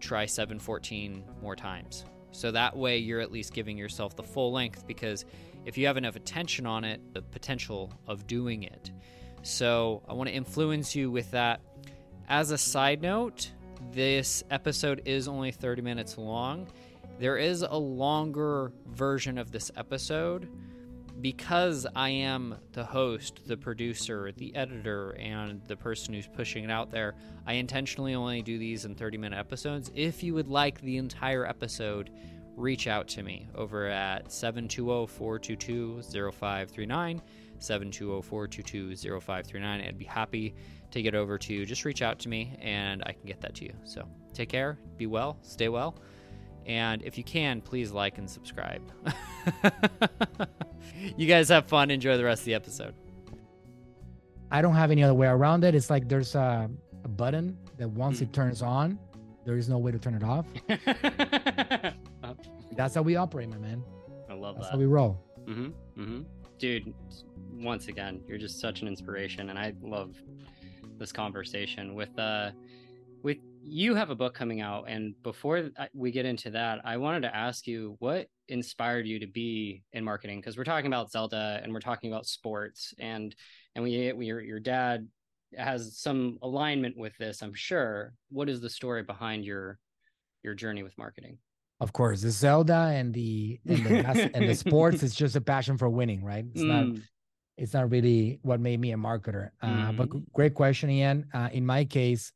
try 0.00 0.26
714 0.26 1.24
more 1.40 1.54
times. 1.54 2.04
So 2.36 2.50
that 2.50 2.76
way 2.76 2.98
you're 2.98 3.20
at 3.20 3.32
least 3.32 3.54
giving 3.54 3.78
yourself 3.78 4.14
the 4.14 4.22
full 4.22 4.52
length 4.52 4.86
because 4.86 5.24
if 5.64 5.78
you 5.78 5.86
have 5.86 5.96
enough 5.96 6.16
attention 6.16 6.66
on 6.66 6.84
it, 6.84 7.00
the 7.14 7.22
potential 7.22 7.92
of 8.06 8.26
doing 8.26 8.62
it. 8.62 8.90
So 9.42 10.02
I 10.08 10.12
want 10.12 10.28
to 10.28 10.34
influence 10.34 10.94
you 10.94 11.10
with 11.10 11.30
that. 11.30 11.60
As 12.28 12.50
a 12.50 12.58
side 12.58 13.00
note, 13.00 13.50
this 13.90 14.44
episode 14.50 15.02
is 15.06 15.28
only 15.28 15.50
30 15.50 15.80
minutes 15.82 16.18
long. 16.18 16.68
There 17.18 17.38
is 17.38 17.62
a 17.62 17.76
longer 17.76 18.72
version 18.86 19.38
of 19.38 19.50
this 19.50 19.70
episode 19.76 20.48
because 21.20 21.86
I 21.94 22.10
am 22.10 22.56
the 22.72 22.84
host, 22.84 23.40
the 23.46 23.56
producer, 23.56 24.32
the 24.36 24.54
editor, 24.54 25.16
and 25.18 25.62
the 25.66 25.76
person 25.76 26.14
who's 26.14 26.26
pushing 26.26 26.64
it 26.64 26.70
out 26.70 26.90
there. 26.90 27.14
I 27.46 27.54
intentionally 27.54 28.14
only 28.14 28.42
do 28.42 28.58
these 28.58 28.84
in 28.84 28.94
30 28.94 29.18
minute 29.18 29.38
episodes. 29.38 29.90
If 29.94 30.22
you 30.22 30.34
would 30.34 30.48
like 30.48 30.80
the 30.80 30.96
entire 30.98 31.46
episode, 31.46 32.10
reach 32.56 32.86
out 32.86 33.08
to 33.08 33.22
me 33.22 33.48
over 33.54 33.86
at 33.86 34.30
720 34.32 35.06
422 35.06 36.02
0539. 36.02 37.22
720 37.58 38.22
422 38.22 38.96
0539. 38.96 39.80
I'd 39.80 39.98
be 39.98 40.04
happy 40.04 40.54
to 40.90 41.02
get 41.02 41.14
over 41.14 41.38
to 41.38 41.54
you. 41.54 41.66
Just 41.66 41.84
reach 41.84 42.02
out 42.02 42.18
to 42.20 42.28
me 42.28 42.56
and 42.60 43.02
I 43.06 43.12
can 43.12 43.26
get 43.26 43.40
that 43.40 43.54
to 43.56 43.64
you. 43.64 43.72
So 43.84 44.06
take 44.34 44.48
care, 44.48 44.78
be 44.96 45.06
well, 45.06 45.38
stay 45.42 45.68
well. 45.68 45.96
And 46.66 47.02
if 47.02 47.16
you 47.16 47.24
can, 47.24 47.60
please 47.60 47.92
like 47.92 48.18
and 48.18 48.28
subscribe. 48.28 48.82
you 51.16 51.26
guys 51.26 51.48
have 51.48 51.66
fun. 51.66 51.90
Enjoy 51.90 52.16
the 52.16 52.24
rest 52.24 52.42
of 52.42 52.46
the 52.46 52.54
episode. 52.54 52.94
I 54.50 54.62
don't 54.62 54.74
have 54.74 54.90
any 54.90 55.02
other 55.02 55.14
way 55.14 55.28
around 55.28 55.64
it. 55.64 55.74
It's 55.74 55.90
like 55.90 56.08
there's 56.08 56.34
a, 56.34 56.68
a 57.04 57.08
button 57.08 57.56
that 57.78 57.88
once 57.88 58.18
mm. 58.18 58.22
it 58.22 58.32
turns 58.32 58.62
on, 58.62 58.98
there 59.44 59.56
is 59.56 59.68
no 59.68 59.78
way 59.78 59.92
to 59.92 59.98
turn 59.98 60.14
it 60.14 60.24
off. 60.24 60.46
That's 62.72 62.94
how 62.96 63.02
we 63.02 63.14
operate, 63.14 63.48
my 63.48 63.58
man. 63.58 63.82
I 64.28 64.34
love 64.34 64.56
that. 64.56 64.62
That's 64.62 64.70
that. 64.70 64.72
how 64.72 64.78
we 64.78 64.86
roll. 64.86 65.22
Mm-hmm. 65.46 66.02
Mm-hmm. 66.02 66.22
Dude, 66.58 66.94
once 67.52 67.86
again, 67.86 68.22
you're 68.26 68.38
just 68.38 68.60
such 68.60 68.82
an 68.82 68.88
inspiration, 68.88 69.50
and 69.50 69.58
I 69.58 69.72
love 69.82 70.16
this 70.98 71.12
conversation 71.12 71.94
with 71.94 72.18
uh 72.18 72.50
with 73.26 73.38
you 73.60 73.96
have 73.96 74.10
a 74.10 74.14
book 74.14 74.34
coming 74.34 74.60
out 74.60 74.84
and 74.86 75.20
before 75.24 75.68
we 75.92 76.12
get 76.12 76.24
into 76.24 76.48
that 76.48 76.78
i 76.84 76.96
wanted 76.96 77.22
to 77.22 77.36
ask 77.36 77.66
you 77.66 77.96
what 77.98 78.28
inspired 78.48 79.04
you 79.04 79.18
to 79.18 79.26
be 79.26 79.82
in 79.92 80.04
marketing 80.04 80.38
because 80.38 80.56
we're 80.56 80.62
talking 80.62 80.86
about 80.86 81.10
zelda 81.10 81.58
and 81.60 81.72
we're 81.72 81.80
talking 81.80 82.10
about 82.10 82.24
sports 82.24 82.94
and 83.00 83.34
and 83.74 83.82
we, 83.82 84.12
we 84.12 84.26
your, 84.26 84.40
your 84.40 84.60
dad 84.60 85.08
has 85.58 85.98
some 85.98 86.38
alignment 86.42 86.96
with 86.96 87.16
this 87.18 87.42
i'm 87.42 87.52
sure 87.52 88.14
what 88.30 88.48
is 88.48 88.60
the 88.60 88.70
story 88.70 89.02
behind 89.02 89.44
your 89.44 89.76
your 90.44 90.54
journey 90.54 90.84
with 90.84 90.96
marketing 90.96 91.36
of 91.80 91.92
course 91.92 92.22
the 92.22 92.30
zelda 92.30 92.92
and 92.94 93.12
the 93.12 93.58
and 93.66 93.84
the, 93.84 94.30
and 94.34 94.48
the 94.48 94.54
sports 94.54 95.02
is 95.02 95.16
just 95.16 95.34
a 95.34 95.40
passion 95.40 95.76
for 95.76 95.88
winning 95.88 96.22
right 96.22 96.44
it's 96.54 96.62
mm. 96.62 96.68
not 96.68 97.02
it's 97.58 97.74
not 97.74 97.90
really 97.90 98.38
what 98.42 98.60
made 98.60 98.78
me 98.78 98.92
a 98.92 98.96
marketer. 98.98 99.48
Uh, 99.62 99.66
mm-hmm. 99.66 99.96
But 99.96 100.32
great 100.34 100.52
question, 100.52 100.90
Ian. 100.90 101.26
Uh, 101.32 101.48
in 101.52 101.64
my 101.64 101.86
case, 101.86 102.30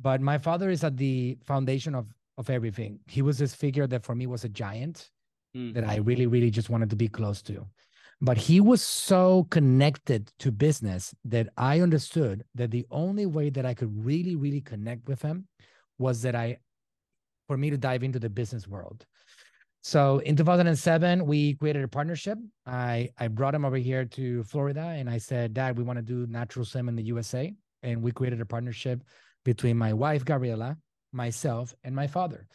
but 0.00 0.20
my 0.20 0.38
father 0.38 0.70
is 0.70 0.84
at 0.84 0.96
the 0.96 1.38
foundation 1.44 1.94
of 1.94 2.06
of 2.38 2.50
everything. 2.50 3.00
He 3.06 3.22
was 3.22 3.38
this 3.38 3.54
figure 3.54 3.86
that 3.86 4.04
for 4.04 4.14
me 4.14 4.26
was 4.26 4.44
a 4.44 4.48
giant 4.48 5.10
mm-hmm. 5.56 5.72
that 5.72 5.88
I 5.88 5.96
really, 5.96 6.26
really 6.26 6.50
just 6.50 6.70
wanted 6.70 6.90
to 6.90 6.96
be 6.96 7.08
close 7.08 7.42
to. 7.42 7.66
But 8.20 8.38
he 8.38 8.60
was 8.60 8.82
so 8.82 9.46
connected 9.50 10.32
to 10.38 10.50
business 10.50 11.14
that 11.24 11.48
I 11.56 11.80
understood 11.80 12.44
that 12.54 12.70
the 12.70 12.86
only 12.90 13.26
way 13.26 13.50
that 13.50 13.66
I 13.66 13.74
could 13.74 13.92
really, 14.04 14.36
really 14.36 14.62
connect 14.62 15.06
with 15.06 15.20
him 15.20 15.48
was 15.98 16.22
that 16.22 16.34
I, 16.34 16.58
for 17.46 17.56
me 17.58 17.70
to 17.70 17.76
dive 17.76 18.02
into 18.02 18.18
the 18.18 18.30
business 18.30 18.66
world. 18.66 19.04
So 19.82 20.18
in 20.20 20.34
2007, 20.34 21.26
we 21.26 21.54
created 21.54 21.84
a 21.84 21.88
partnership. 21.88 22.38
I, 22.64 23.10
I 23.18 23.28
brought 23.28 23.54
him 23.54 23.64
over 23.64 23.76
here 23.76 24.04
to 24.04 24.42
Florida 24.44 24.94
and 24.96 25.08
I 25.08 25.18
said, 25.18 25.54
Dad, 25.54 25.76
we 25.78 25.84
want 25.84 25.98
to 25.98 26.02
do 26.02 26.26
Natural 26.26 26.64
Slim 26.64 26.88
in 26.88 26.96
the 26.96 27.04
USA. 27.04 27.54
And 27.82 28.02
we 28.02 28.10
created 28.12 28.40
a 28.40 28.46
partnership 28.46 29.04
between 29.46 29.78
my 29.78 29.92
wife, 29.94 30.24
Gabriela, 30.24 30.76
myself, 31.12 31.74
and 31.84 31.94
my 31.94 32.06
father. 32.06 32.46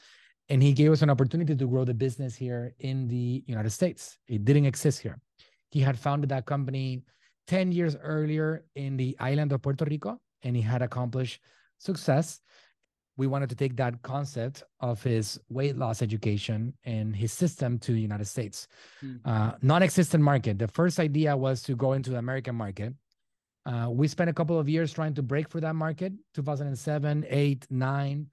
And 0.49 0.61
he 0.61 0.73
gave 0.73 0.91
us 0.91 1.01
an 1.01 1.09
opportunity 1.09 1.55
to 1.55 1.65
grow 1.65 1.85
the 1.85 1.93
business 1.93 2.35
here 2.35 2.75
in 2.79 3.07
the 3.07 3.43
United 3.47 3.71
States. 3.71 4.17
It 4.27 4.43
didn't 4.45 4.65
exist 4.65 4.99
here. 4.99 5.17
He 5.71 5.79
had 5.79 5.97
founded 5.97 6.29
that 6.29 6.45
company 6.45 7.03
10 7.47 7.71
years 7.71 7.95
earlier 7.95 8.65
in 8.75 8.97
the 8.97 9.15
island 9.19 9.53
of 9.53 9.61
Puerto 9.61 9.85
Rico, 9.85 10.19
and 10.43 10.55
he 10.55 10.61
had 10.61 10.81
accomplished 10.81 11.39
success 11.79 12.41
we 13.17 13.27
wanted 13.27 13.49
to 13.49 13.55
take 13.55 13.75
that 13.77 14.01
concept 14.01 14.63
of 14.79 15.03
his 15.03 15.39
weight 15.49 15.77
loss 15.77 16.01
education 16.01 16.73
and 16.85 17.15
his 17.15 17.31
system 17.31 17.77
to 17.79 17.91
the 17.91 18.01
United 18.01 18.25
States. 18.25 18.67
Mm. 19.03 19.19
Uh, 19.25 19.51
non-existent 19.61 20.23
market. 20.23 20.57
The 20.57 20.67
first 20.67 20.99
idea 20.99 21.35
was 21.35 21.61
to 21.63 21.75
go 21.75 21.93
into 21.93 22.09
the 22.09 22.17
American 22.17 22.55
market. 22.55 22.93
Uh, 23.65 23.87
we 23.91 24.07
spent 24.07 24.29
a 24.29 24.33
couple 24.33 24.59
of 24.59 24.67
years 24.67 24.91
trying 24.91 25.13
to 25.13 25.21
break 25.21 25.49
for 25.49 25.59
that 25.59 25.75
market, 25.75 26.13
2007, 26.33 27.25
8, 27.29 27.67
9, 27.69 28.27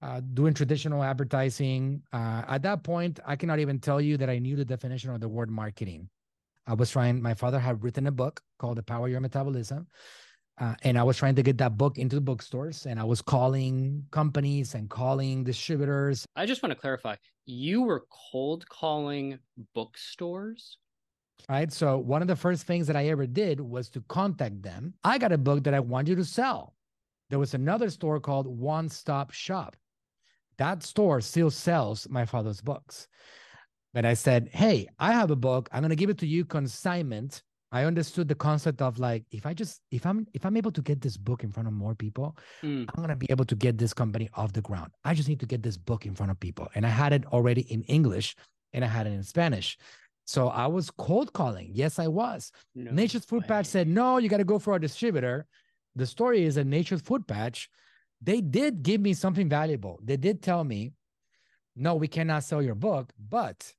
uh, 0.00 0.20
doing 0.34 0.54
traditional 0.54 1.02
advertising. 1.02 2.02
Uh, 2.12 2.42
at 2.46 2.62
that 2.62 2.84
point, 2.84 3.18
I 3.26 3.34
cannot 3.34 3.58
even 3.58 3.80
tell 3.80 4.00
you 4.00 4.16
that 4.18 4.30
I 4.30 4.38
knew 4.38 4.56
the 4.56 4.64
definition 4.64 5.10
of 5.10 5.20
the 5.20 5.28
word 5.28 5.50
marketing. 5.50 6.08
I 6.66 6.74
was 6.74 6.90
trying, 6.90 7.20
my 7.20 7.34
father 7.34 7.58
had 7.58 7.82
written 7.82 8.06
a 8.06 8.12
book 8.12 8.40
called 8.58 8.76
The 8.76 8.82
Power 8.82 9.06
of 9.06 9.10
Your 9.10 9.20
Metabolism. 9.20 9.88
Uh, 10.60 10.74
and 10.82 10.98
I 10.98 11.02
was 11.04 11.16
trying 11.16 11.36
to 11.36 11.42
get 11.42 11.58
that 11.58 11.76
book 11.76 11.98
into 11.98 12.16
the 12.16 12.20
bookstores, 12.20 12.84
and 12.86 12.98
I 12.98 13.04
was 13.04 13.22
calling 13.22 14.04
companies 14.10 14.74
and 14.74 14.90
calling 14.90 15.44
distributors. 15.44 16.26
I 16.34 16.46
just 16.46 16.64
want 16.64 16.72
to 16.72 16.78
clarify: 16.78 17.14
you 17.46 17.82
were 17.82 18.06
cold 18.32 18.68
calling 18.68 19.38
bookstores, 19.72 20.78
right? 21.48 21.72
So 21.72 21.98
one 21.98 22.22
of 22.22 22.28
the 22.28 22.36
first 22.36 22.64
things 22.64 22.86
that 22.86 22.96
I 22.96 23.08
ever 23.08 23.26
did 23.26 23.60
was 23.60 23.88
to 23.90 24.02
contact 24.08 24.62
them. 24.62 24.94
I 25.04 25.18
got 25.18 25.32
a 25.32 25.38
book 25.38 25.64
that 25.64 25.74
I 25.74 25.80
want 25.80 26.08
you 26.08 26.14
to 26.16 26.24
sell. 26.24 26.74
There 27.30 27.38
was 27.38 27.54
another 27.54 27.90
store 27.90 28.20
called 28.20 28.46
One 28.46 28.88
Stop 28.88 29.32
Shop. 29.32 29.76
That 30.56 30.82
store 30.82 31.20
still 31.20 31.50
sells 31.50 32.08
my 32.08 32.24
father's 32.24 32.60
books. 32.60 33.06
But 33.94 34.04
I 34.04 34.14
said, 34.14 34.50
"Hey, 34.52 34.86
I 34.98 35.12
have 35.12 35.30
a 35.30 35.36
book. 35.36 35.68
I'm 35.72 35.82
going 35.82 35.90
to 35.90 35.96
give 35.96 36.10
it 36.10 36.18
to 36.18 36.26
you 36.26 36.44
consignment." 36.44 37.42
I 37.70 37.84
understood 37.84 38.28
the 38.28 38.34
concept 38.34 38.80
of 38.80 38.98
like 38.98 39.24
if 39.30 39.44
I 39.44 39.52
just 39.52 39.82
if 39.90 40.06
I'm 40.06 40.26
if 40.32 40.46
I'm 40.46 40.56
able 40.56 40.72
to 40.72 40.80
get 40.80 41.02
this 41.02 41.16
book 41.16 41.44
in 41.44 41.52
front 41.52 41.66
of 41.66 41.74
more 41.74 41.94
people, 41.94 42.36
mm. 42.62 42.88
I'm 42.88 43.02
gonna 43.02 43.16
be 43.16 43.26
able 43.30 43.44
to 43.44 43.54
get 43.54 43.76
this 43.76 43.92
company 43.92 44.28
off 44.34 44.52
the 44.52 44.62
ground. 44.62 44.90
I 45.04 45.14
just 45.14 45.28
need 45.28 45.40
to 45.40 45.46
get 45.46 45.62
this 45.62 45.76
book 45.76 46.06
in 46.06 46.14
front 46.14 46.32
of 46.32 46.40
people. 46.40 46.68
And 46.74 46.86
I 46.86 46.88
had 46.88 47.12
it 47.12 47.26
already 47.26 47.62
in 47.72 47.82
English 47.82 48.36
and 48.72 48.84
I 48.84 48.88
had 48.88 49.06
it 49.06 49.12
in 49.12 49.22
Spanish. 49.22 49.76
So 50.28 50.48
I 50.48 50.66
was 50.66 50.90
cold 50.90 51.32
calling. 51.32 51.70
Yes, 51.72 51.98
I 51.98 52.06
was. 52.06 52.52
No 52.74 52.90
Nature's 52.90 53.24
Food 53.24 53.44
way. 53.44 53.48
Patch 53.48 53.64
said, 53.64 53.88
no, 53.88 54.18
you 54.18 54.28
got 54.28 54.36
to 54.36 54.44
go 54.44 54.58
for 54.58 54.76
a 54.76 54.80
distributor. 54.80 55.46
The 55.96 56.04
story 56.04 56.44
is 56.44 56.56
that 56.56 56.66
Nature's 56.66 57.00
Food 57.00 57.26
Patch, 57.26 57.70
they 58.20 58.42
did 58.42 58.82
give 58.82 59.00
me 59.00 59.14
something 59.14 59.48
valuable. 59.48 59.98
They 60.04 60.18
did 60.18 60.42
tell 60.42 60.64
me, 60.64 60.92
no, 61.76 61.94
we 61.94 62.08
cannot 62.08 62.44
sell 62.44 62.60
your 62.60 62.74
book, 62.74 63.10
but 63.30 63.72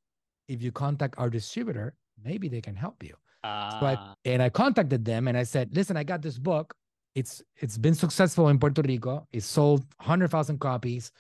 if 0.48 0.64
you 0.64 0.72
contact 0.72 1.14
our 1.20 1.30
distributor, 1.30 1.94
maybe 2.26 2.50
they 2.50 2.62
can 2.62 2.76
help 2.76 3.04
you. 3.04 3.14
Uh, 3.44 3.80
so 3.80 3.86
I, 3.86 3.96
ah. 4.00 4.16
and 4.26 4.42
I 4.42 4.50
contacted 4.50 5.06
them 5.06 5.28
and 5.28 5.38
I 5.38 5.44
said, 5.44 5.70
listen, 5.76 5.98
I 5.98 6.04
got 6.04 6.24
this 6.24 6.40
book. 6.40 6.74
It's 7.14 7.44
it's 7.58 7.78
been 7.78 7.94
successful 7.94 8.50
in 8.50 8.58
Puerto 8.58 8.82
Rico. 8.82 9.28
It 9.32 9.44
sold 9.44 9.86
100,000 9.98 10.60
copies. 10.60 11.12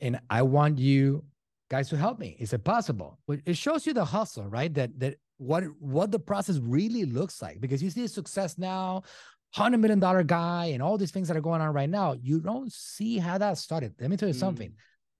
And 0.00 0.20
I 0.28 0.42
want 0.42 0.76
you 0.76 1.24
guys 1.70 1.88
to 1.88 1.96
help 1.96 2.18
me. 2.18 2.36
Is 2.38 2.52
it 2.52 2.64
possible? 2.64 3.18
It 3.28 3.56
shows 3.56 3.86
you 3.86 3.92
the 3.92 4.04
hustle, 4.04 4.46
right? 4.46 4.72
That 4.74 4.98
that 5.00 5.16
what 5.38 5.64
what 5.78 6.10
the 6.10 6.18
process 6.18 6.58
really 6.58 7.04
looks 7.04 7.42
like 7.42 7.60
because 7.60 7.82
you 7.82 7.90
see 7.90 8.06
success 8.06 8.58
now, 8.58 9.02
hundred 9.54 9.78
million 9.78 10.00
dollar 10.00 10.22
guy, 10.22 10.66
and 10.66 10.82
all 10.82 10.98
these 10.98 11.10
things 11.10 11.28
that 11.28 11.36
are 11.36 11.42
going 11.42 11.60
on 11.60 11.72
right 11.72 11.90
now. 11.90 12.14
You 12.20 12.40
don't 12.40 12.72
see 12.72 13.18
how 13.18 13.38
that 13.38 13.58
started. 13.58 13.94
Let 14.00 14.10
me 14.10 14.16
tell 14.16 14.28
you 14.28 14.34
mm. 14.34 14.40
something. 14.40 14.72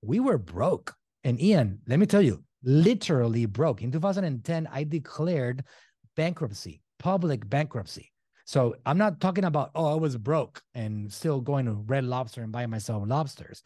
We 0.02 0.20
were 0.20 0.38
broke, 0.38 0.94
and 1.24 1.40
Ian, 1.40 1.80
let 1.86 1.98
me 1.98 2.06
tell 2.06 2.22
you, 2.22 2.44
literally 2.62 3.46
broke. 3.46 3.82
In 3.82 3.90
2010, 3.90 4.68
I 4.70 4.84
declared 4.84 5.64
bankruptcy, 6.16 6.82
public 6.98 7.48
bankruptcy. 7.48 8.10
So 8.46 8.76
I'm 8.84 8.98
not 8.98 9.20
talking 9.20 9.44
about, 9.44 9.70
oh, 9.74 9.92
I 9.92 9.94
was 9.94 10.16
broke 10.16 10.60
and 10.74 11.10
still 11.10 11.40
going 11.40 11.64
to 11.64 11.72
Red 11.72 12.04
Lobster 12.04 12.42
and 12.42 12.52
buying 12.52 12.70
myself 12.70 13.02
lobsters. 13.06 13.62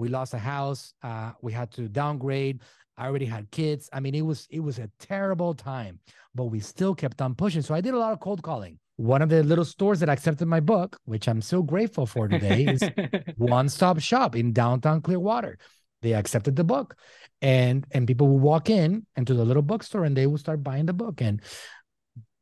We 0.00 0.08
lost 0.08 0.32
a 0.32 0.38
house. 0.38 0.94
Uh, 1.02 1.32
we 1.42 1.52
had 1.52 1.70
to 1.72 1.86
downgrade. 1.86 2.62
I 2.96 3.06
already 3.06 3.26
had 3.26 3.50
kids. 3.50 3.90
I 3.92 4.00
mean, 4.00 4.14
it 4.14 4.22
was 4.22 4.46
it 4.50 4.60
was 4.60 4.78
a 4.78 4.90
terrible 4.98 5.52
time, 5.52 5.98
but 6.34 6.46
we 6.46 6.58
still 6.60 6.94
kept 6.94 7.20
on 7.20 7.34
pushing. 7.34 7.60
So 7.60 7.74
I 7.74 7.82
did 7.82 7.92
a 7.92 7.98
lot 7.98 8.12
of 8.12 8.20
cold 8.20 8.42
calling. 8.42 8.78
One 8.96 9.20
of 9.20 9.28
the 9.28 9.42
little 9.42 9.64
stores 9.64 10.00
that 10.00 10.08
accepted 10.08 10.48
my 10.48 10.60
book, 10.60 10.98
which 11.04 11.28
I'm 11.28 11.42
so 11.42 11.62
grateful 11.62 12.06
for 12.06 12.28
today, 12.28 12.64
is 12.64 12.82
One 13.36 13.68
Stop 13.68 14.00
Shop 14.00 14.36
in 14.36 14.52
downtown 14.54 15.02
Clearwater. 15.02 15.58
They 16.00 16.14
accepted 16.14 16.56
the 16.56 16.64
book, 16.64 16.96
and 17.42 17.86
and 17.90 18.06
people 18.06 18.26
would 18.28 18.42
walk 18.42 18.70
in 18.70 19.06
into 19.16 19.34
the 19.34 19.44
little 19.44 19.62
bookstore 19.62 20.04
and 20.04 20.16
they 20.16 20.26
would 20.26 20.40
start 20.40 20.64
buying 20.64 20.86
the 20.86 20.94
book. 20.94 21.20
And 21.20 21.42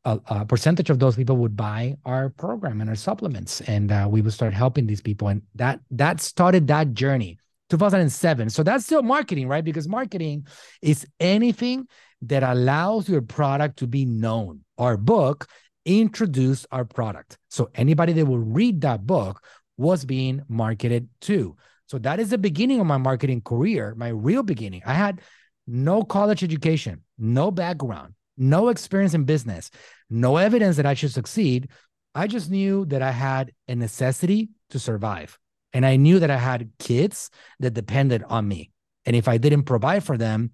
a, 0.05 0.21
a, 0.27 0.47
percentage 0.47 0.91
of 0.91 1.01
those 1.01 1.17
people 1.17 1.37
would 1.39 1.57
buy 1.57 1.97
our 2.05 2.31
program 2.31 2.81
and 2.81 2.89
our 2.89 2.97
supplements 2.97 3.61
and 3.63 3.91
uh, 3.91 4.07
we 4.09 4.23
would 4.23 4.33
start 4.33 4.55
helping 4.55 4.87
these 4.87 5.03
people 5.03 5.27
and 5.29 5.43
that 5.57 5.81
that 5.91 6.21
started 6.21 6.69
that 6.69 6.95
journey 6.95 7.37
2007 7.71 8.51
so 8.51 8.63
that's 8.63 8.85
still 8.85 9.03
marketing 9.03 9.49
right 9.49 9.65
because 9.65 9.89
marketing 9.89 10.47
is 10.83 11.07
anything 11.21 11.87
that 12.23 12.43
allows 12.43 13.09
your 13.09 13.23
product 13.23 13.79
to 13.79 13.87
be 13.87 14.05
known 14.05 14.61
our 14.79 14.97
book 14.97 15.47
introduced 15.85 16.67
our 16.71 16.85
product 16.85 17.39
so 17.49 17.71
anybody 17.75 18.13
that 18.13 18.27
will 18.27 18.39
read 18.39 18.81
that 18.81 19.07
book 19.07 19.43
was 19.79 20.05
being 20.05 20.43
marketed 20.49 21.09
to 21.23 21.57
So 21.87 21.99
that 22.01 22.21
is 22.21 22.29
the 22.29 22.37
beginning 22.37 22.81
of 22.81 22.87
my 22.87 22.99
marketing 22.99 23.41
career, 23.41 23.95
my 23.97 24.09
real 24.09 24.43
beginning. 24.43 24.83
I 24.85 24.93
had 24.93 25.23
no 25.67 26.03
college 26.03 26.45
education, 26.45 27.03
no 27.17 27.51
background, 27.51 28.15
no 28.37 28.69
experience 28.69 29.15
in 29.15 29.25
business, 29.25 29.71
no 30.11 30.37
evidence 30.37 30.77
that 30.77 30.85
I 30.85 30.93
should 30.93 31.13
succeed. 31.13 31.71
I 32.15 32.27
just 32.27 32.51
knew 32.51 32.85
that 32.87 33.01
I 33.01 33.11
had 33.13 33.53
a 33.69 33.75
necessity 33.75 34.51
to 34.71 34.79
survive. 34.79 35.39
And 35.73 35.85
I 35.85 35.97
knew 35.97 36.19
that 36.19 36.31
I 36.31 36.37
had 36.37 36.71
kids 36.79 37.31
that 37.61 37.75
depended 37.75 38.25
on 38.25 38.49
me. 38.49 38.71
And 39.05 39.15
if 39.15 39.29
I 39.29 39.39
didn't 39.39 39.65
provide 39.65 40.05
for 40.05 40.17
them, 40.17 40.53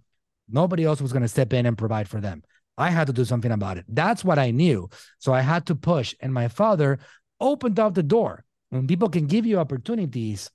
nobody 0.49 0.85
else 0.85 1.01
was 1.01 1.13
going 1.13 1.23
to 1.23 1.29
step 1.29 1.53
in 1.53 1.67
and 1.67 1.79
provide 1.79 2.09
for 2.09 2.21
them. 2.21 2.43
I 2.77 2.91
had 2.91 3.07
to 3.07 3.13
do 3.13 3.25
something 3.25 3.53
about 3.53 3.79
it. 3.79 3.85
That's 3.89 4.25
what 4.25 4.39
I 4.39 4.51
knew. 4.51 4.89
So 5.19 5.33
I 5.33 5.41
had 5.41 5.67
to 5.67 5.75
push. 5.75 6.15
And 6.21 6.35
my 6.35 6.49
father 6.49 6.99
opened 7.41 7.79
up 7.79 7.95
the 7.95 8.03
door. 8.03 8.45
When 8.71 8.89
people 8.89 9.09
can 9.09 9.27
give 9.27 9.47
you 9.47 9.61
opportunities, 9.61 10.51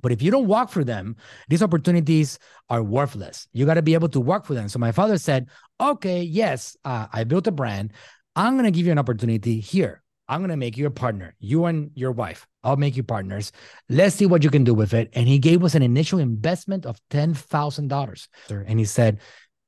but 0.00 0.12
if 0.12 0.22
you 0.22 0.30
don't 0.30 0.46
work 0.46 0.70
for 0.70 0.84
them, 0.84 1.16
these 1.48 1.62
opportunities 1.62 2.38
are 2.70 2.82
worthless. 2.82 3.48
You 3.52 3.66
got 3.66 3.74
to 3.74 3.82
be 3.82 3.94
able 3.94 4.08
to 4.10 4.20
work 4.20 4.46
for 4.46 4.54
them. 4.54 4.68
So 4.68 4.78
my 4.78 4.92
father 4.92 5.18
said, 5.18 5.48
okay, 5.80 6.22
yes, 6.22 6.76
uh, 6.84 7.06
I 7.12 7.24
built 7.24 7.46
a 7.46 7.52
brand. 7.52 7.92
I'm 8.34 8.54
going 8.54 8.64
to 8.64 8.70
give 8.70 8.86
you 8.86 8.92
an 8.92 8.98
opportunity 8.98 9.60
here. 9.60 10.02
I'm 10.28 10.40
going 10.40 10.50
to 10.50 10.56
make 10.56 10.76
you 10.76 10.86
a 10.86 10.90
partner, 10.90 11.34
you 11.40 11.64
and 11.64 11.90
your 11.94 12.12
wife. 12.12 12.46
I'll 12.62 12.76
make 12.76 12.96
you 12.96 13.02
partners. 13.02 13.50
Let's 13.88 14.14
see 14.14 14.26
what 14.26 14.44
you 14.44 14.50
can 14.50 14.64
do 14.64 14.74
with 14.74 14.92
it. 14.92 15.08
And 15.14 15.26
he 15.26 15.38
gave 15.38 15.64
us 15.64 15.74
an 15.74 15.82
initial 15.82 16.18
investment 16.18 16.84
of 16.84 17.00
$10,000. 17.10 18.28
And 18.50 18.78
he 18.78 18.84
said, 18.84 19.20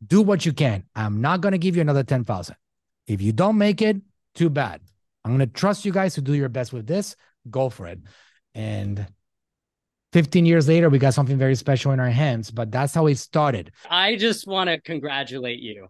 do 0.06 0.20
what 0.20 0.44
you 0.44 0.52
can. 0.52 0.84
I'm 0.94 1.20
not 1.20 1.40
going 1.40 1.52
to 1.52 1.58
give 1.58 1.76
you 1.76 1.82
another 1.82 2.02
10,000. 2.02 2.54
If 3.06 3.22
you 3.22 3.32
don't 3.32 3.56
make 3.56 3.80
it, 3.80 3.96
too 4.34 4.50
bad. 4.50 4.80
I'm 5.24 5.36
going 5.36 5.46
to 5.48 5.52
trust 5.52 5.84
you 5.84 5.92
guys 5.92 6.14
to 6.14 6.20
do 6.20 6.34
your 6.34 6.48
best 6.48 6.72
with 6.72 6.86
this. 6.86 7.16
Go 7.50 7.70
for 7.70 7.86
it. 7.86 7.98
And 8.54 9.06
15 10.12 10.44
years 10.44 10.68
later, 10.68 10.90
we 10.90 10.98
got 10.98 11.14
something 11.14 11.38
very 11.38 11.54
special 11.54 11.92
in 11.92 12.00
our 12.00 12.10
hands, 12.10 12.50
but 12.50 12.70
that's 12.70 12.94
how 12.94 13.06
it 13.06 13.16
started. 13.16 13.72
I 13.88 14.16
just 14.16 14.46
want 14.46 14.68
to 14.68 14.80
congratulate 14.80 15.60
you. 15.60 15.88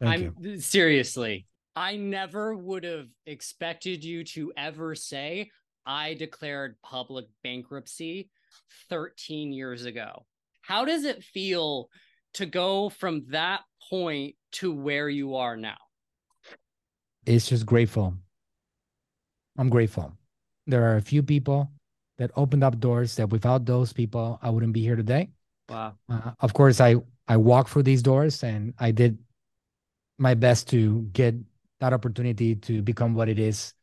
Thank 0.00 0.14
I'm 0.14 0.34
you. 0.40 0.60
seriously. 0.60 1.46
I 1.76 1.96
never 1.96 2.54
would 2.54 2.84
have 2.84 3.08
expected 3.26 4.04
you 4.04 4.24
to 4.24 4.52
ever 4.56 4.94
say, 4.94 5.50
I 5.84 6.14
declared 6.14 6.76
public 6.82 7.26
bankruptcy 7.42 8.30
13 8.88 9.52
years 9.52 9.84
ago. 9.84 10.24
How 10.62 10.84
does 10.84 11.04
it 11.04 11.22
feel 11.22 11.88
to 12.34 12.46
go 12.46 12.88
from 12.88 13.24
that 13.30 13.60
point 13.90 14.36
to 14.52 14.72
where 14.72 15.08
you 15.08 15.36
are 15.36 15.56
now? 15.56 15.76
It's 17.26 17.48
just 17.48 17.66
grateful. 17.66 18.14
I'm 19.58 19.68
grateful. 19.68 20.16
There 20.66 20.84
are 20.84 20.96
a 20.96 21.02
few 21.02 21.22
people 21.22 21.70
that 22.18 22.30
opened 22.36 22.62
up 22.62 22.78
doors 22.78 23.16
that 23.16 23.30
without 23.30 23.66
those 23.66 23.92
people, 23.92 24.38
I 24.42 24.50
wouldn't 24.50 24.72
be 24.72 24.82
here 24.82 24.96
today. 24.96 25.30
Wow. 25.68 25.94
Uh, 26.08 26.32
of 26.40 26.54
course, 26.54 26.80
I 26.80 26.96
I 27.26 27.36
walked 27.38 27.70
through 27.70 27.84
these 27.84 28.02
doors 28.02 28.42
and 28.42 28.74
I 28.78 28.90
did 28.90 29.18
my 30.18 30.34
best 30.34 30.68
to 30.70 31.02
get 31.12 31.34
that 31.84 31.92
opportunity 31.92 32.56
to 32.56 32.80
become 32.80 33.14
what 33.14 33.28
it 33.28 33.38
is 33.38 33.74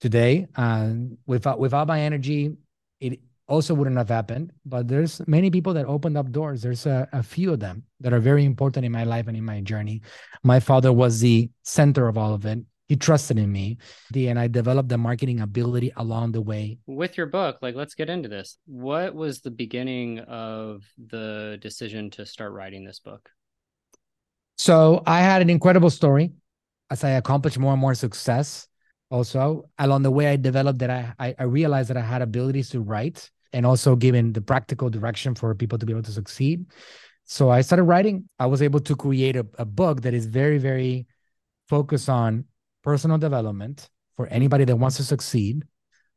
today. 0.00 0.46
And 0.56 1.16
without 1.26 1.58
without 1.58 1.86
my 1.88 2.00
energy, 2.00 2.56
it 3.00 3.20
also 3.48 3.74
wouldn't 3.74 3.96
have 3.96 4.08
happened. 4.08 4.52
But 4.64 4.86
there's 4.86 5.20
many 5.26 5.50
people 5.50 5.72
that 5.74 5.86
opened 5.86 6.18
up 6.18 6.30
doors. 6.30 6.60
There's 6.60 6.84
a, 6.84 7.08
a 7.12 7.22
few 7.22 7.52
of 7.52 7.60
them 7.60 7.84
that 8.00 8.12
are 8.12 8.20
very 8.20 8.44
important 8.44 8.84
in 8.84 8.92
my 8.92 9.04
life 9.04 9.28
and 9.28 9.36
in 9.36 9.44
my 9.44 9.60
journey. 9.60 10.02
My 10.42 10.60
father 10.60 10.92
was 10.92 11.20
the 11.20 11.50
center 11.62 12.06
of 12.08 12.18
all 12.18 12.34
of 12.34 12.44
it 12.44 12.60
he 12.88 12.96
trusted 12.96 13.38
in 13.38 13.50
me 13.50 13.78
and 14.14 14.38
i 14.38 14.46
developed 14.46 14.90
the 14.90 14.98
marketing 14.98 15.40
ability 15.40 15.90
along 15.96 16.30
the 16.32 16.42
way 16.42 16.76
with 16.86 17.16
your 17.16 17.24
book 17.26 17.56
like 17.62 17.74
let's 17.74 17.94
get 17.94 18.10
into 18.10 18.28
this 18.28 18.58
what 18.66 19.14
was 19.14 19.40
the 19.40 19.50
beginning 19.50 20.18
of 20.18 20.82
the 21.06 21.58
decision 21.62 22.10
to 22.10 22.26
start 22.26 22.52
writing 22.52 22.84
this 22.84 22.98
book 22.98 23.30
so 24.58 25.02
i 25.06 25.20
had 25.20 25.40
an 25.40 25.48
incredible 25.48 25.88
story 25.88 26.32
as 26.92 27.02
i 27.04 27.10
accomplished 27.10 27.58
more 27.58 27.72
and 27.72 27.80
more 27.80 27.94
success 27.94 28.68
also 29.10 29.64
along 29.78 30.02
the 30.02 30.10
way 30.10 30.26
i 30.28 30.36
developed 30.36 30.78
that 30.78 30.90
i 30.90 31.34
i 31.38 31.42
realized 31.42 31.90
that 31.90 31.96
i 31.96 32.06
had 32.12 32.22
abilities 32.22 32.68
to 32.70 32.80
write 32.80 33.30
and 33.52 33.66
also 33.66 33.94
given 33.94 34.32
the 34.32 34.40
practical 34.40 34.88
direction 34.88 35.34
for 35.34 35.54
people 35.54 35.78
to 35.78 35.86
be 35.86 35.92
able 35.92 36.02
to 36.02 36.12
succeed. 36.12 36.64
So 37.24 37.50
i 37.50 37.60
started 37.60 37.84
writing. 37.84 38.28
I 38.38 38.46
was 38.46 38.62
able 38.62 38.80
to 38.80 38.96
create 38.96 39.36
a, 39.36 39.46
a 39.58 39.64
book 39.64 40.02
that 40.02 40.14
is 40.14 40.26
very 40.26 40.58
very 40.58 41.06
focused 41.68 42.08
on 42.08 42.44
personal 42.82 43.18
development 43.18 43.88
for 44.16 44.26
anybody 44.26 44.64
that 44.64 44.76
wants 44.76 44.96
to 44.96 45.04
succeed, 45.04 45.64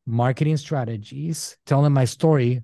marketing 0.06 0.58
strategies, 0.58 1.58
telling 1.66 1.94
my 1.94 2.06
story 2.06 2.62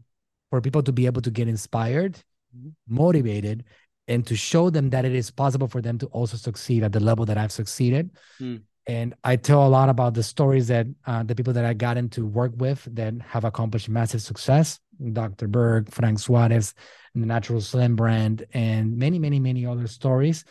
for 0.49 0.59
people 0.59 0.83
to 0.83 0.91
be 0.91 1.05
able 1.05 1.21
to 1.21 1.31
get 1.31 1.47
inspired, 1.47 2.15
mm-hmm. 2.55 2.69
motivated, 2.87 3.63
and 4.07 4.25
to 4.27 4.35
show 4.35 4.69
them 4.69 4.89
that 4.89 5.05
it 5.05 5.13
is 5.13 5.31
possible 5.31 5.67
for 5.67 5.81
them 5.81 5.97
to 5.99 6.07
also 6.07 6.37
succeed 6.37 6.83
at 6.83 6.91
the 6.91 6.99
level 6.99 7.25
that 7.25 7.37
I've 7.37 7.51
succeeded. 7.51 8.11
Mm. 8.39 8.63
And 8.87 9.13
I 9.23 9.35
tell 9.35 9.65
a 9.65 9.69
lot 9.69 9.89
about 9.89 10.15
the 10.15 10.23
stories 10.23 10.67
that 10.67 10.87
uh, 11.05 11.23
the 11.23 11.35
people 11.35 11.53
that 11.53 11.65
I 11.65 11.73
got 11.73 11.97
into 11.97 12.25
work 12.25 12.51
with 12.55 12.87
that 12.95 13.13
have 13.27 13.45
accomplished 13.45 13.89
massive 13.89 14.21
success. 14.21 14.79
Dr. 15.13 15.47
Berg, 15.47 15.91
Frank 15.91 16.19
Suarez, 16.19 16.73
the 17.15 17.25
Natural 17.25 17.61
Slim 17.61 17.95
brand, 17.95 18.45
and 18.53 18.97
many, 18.97 19.17
many, 19.17 19.39
many 19.39 19.65
other 19.65 19.87
stories 19.87 20.45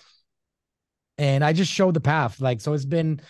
and 1.21 1.45
I 1.45 1.53
just 1.53 1.71
show 1.71 1.93
the 1.93 2.01
path. 2.01 2.41
Like, 2.41 2.63
so 2.63 2.73
it's 2.73 2.87
been 2.87 3.21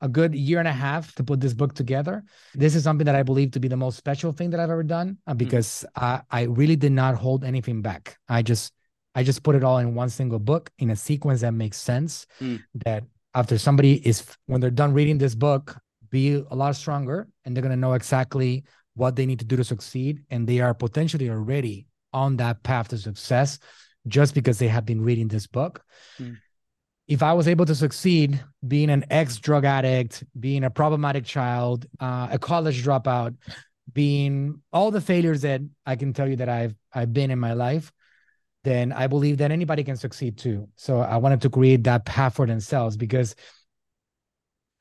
a 0.00 0.08
good 0.08 0.34
year 0.34 0.58
and 0.58 0.66
a 0.66 0.72
half 0.72 1.14
to 1.16 1.24
put 1.24 1.40
this 1.40 1.52
book 1.52 1.74
together. 1.74 2.24
This 2.54 2.74
is 2.74 2.82
something 2.82 3.04
that 3.04 3.14
I 3.14 3.22
believe 3.22 3.50
to 3.52 3.60
be 3.60 3.68
the 3.68 3.76
most 3.76 3.98
special 3.98 4.32
thing 4.32 4.50
that 4.50 4.60
I've 4.60 4.70
ever 4.70 4.82
done 4.82 5.18
uh, 5.26 5.32
mm-hmm. 5.32 5.38
because 5.38 5.84
mm-hmm. 5.96 6.04
I, 6.04 6.22
I 6.30 6.42
really 6.44 6.76
did 6.76 6.92
not 6.92 7.16
hold 7.16 7.44
anything 7.44 7.82
back. 7.82 8.16
I 8.28 8.40
just 8.40 8.72
I 9.14 9.22
just 9.22 9.42
put 9.42 9.54
it 9.54 9.64
all 9.64 9.78
in 9.78 9.94
one 9.94 10.10
single 10.10 10.38
book 10.38 10.70
in 10.78 10.90
a 10.90 10.96
sequence 10.96 11.40
that 11.42 11.54
makes 11.54 11.78
sense. 11.78 12.26
Mm. 12.40 12.62
That 12.84 13.04
after 13.34 13.58
somebody 13.58 14.06
is 14.06 14.24
when 14.46 14.60
they're 14.60 14.70
done 14.70 14.92
reading 14.92 15.18
this 15.18 15.34
book, 15.34 15.76
be 16.10 16.34
a 16.34 16.54
lot 16.54 16.76
stronger 16.76 17.28
and 17.44 17.54
they're 17.54 17.62
gonna 17.62 17.76
know 17.76 17.94
exactly 17.94 18.64
what 18.94 19.16
they 19.16 19.26
need 19.26 19.40
to 19.40 19.44
do 19.44 19.56
to 19.56 19.64
succeed, 19.64 20.22
and 20.30 20.46
they 20.46 20.60
are 20.60 20.72
potentially 20.72 21.28
already 21.28 21.86
on 22.12 22.36
that 22.36 22.62
path 22.62 22.88
to 22.88 22.98
success 22.98 23.58
just 24.06 24.34
because 24.34 24.58
they 24.58 24.68
have 24.68 24.86
been 24.86 25.00
reading 25.00 25.26
this 25.28 25.46
book. 25.46 25.82
Mm 26.20 26.36
if 27.06 27.22
I 27.22 27.32
was 27.32 27.48
able 27.48 27.66
to 27.66 27.74
succeed 27.74 28.42
being 28.66 28.90
an 28.90 29.04
ex 29.10 29.38
drug 29.38 29.64
addict, 29.64 30.24
being 30.38 30.64
a 30.64 30.70
problematic 30.70 31.24
child, 31.24 31.86
uh, 32.00 32.28
a 32.30 32.38
college 32.38 32.82
dropout, 32.84 33.36
being 33.92 34.62
all 34.72 34.90
the 34.90 35.00
failures 35.00 35.42
that 35.42 35.60
I 35.84 35.96
can 35.96 36.12
tell 36.12 36.28
you 36.28 36.36
that 36.36 36.48
I've 36.48 36.74
I've 36.92 37.12
been 37.12 37.30
in 37.30 37.38
my 37.38 37.52
life, 37.52 37.92
then 38.64 38.92
I 38.92 39.06
believe 39.06 39.38
that 39.38 39.50
anybody 39.50 39.84
can 39.84 39.96
succeed 39.96 40.36
too. 40.36 40.68
So 40.76 41.00
I 41.00 41.16
wanted 41.18 41.40
to 41.42 41.50
create 41.50 41.84
that 41.84 42.04
path 42.04 42.34
for 42.34 42.46
themselves 42.46 42.96
because 42.96 43.34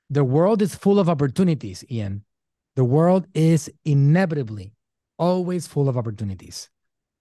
the 0.09 0.23
world 0.23 0.61
is 0.61 0.75
full 0.75 0.99
of 0.99 1.09
opportunities, 1.09 1.83
Ian. 1.91 2.23
The 2.75 2.83
world 2.83 3.27
is 3.33 3.71
inevitably 3.85 4.73
always 5.19 5.67
full 5.67 5.87
of 5.87 5.97
opportunities, 5.97 6.69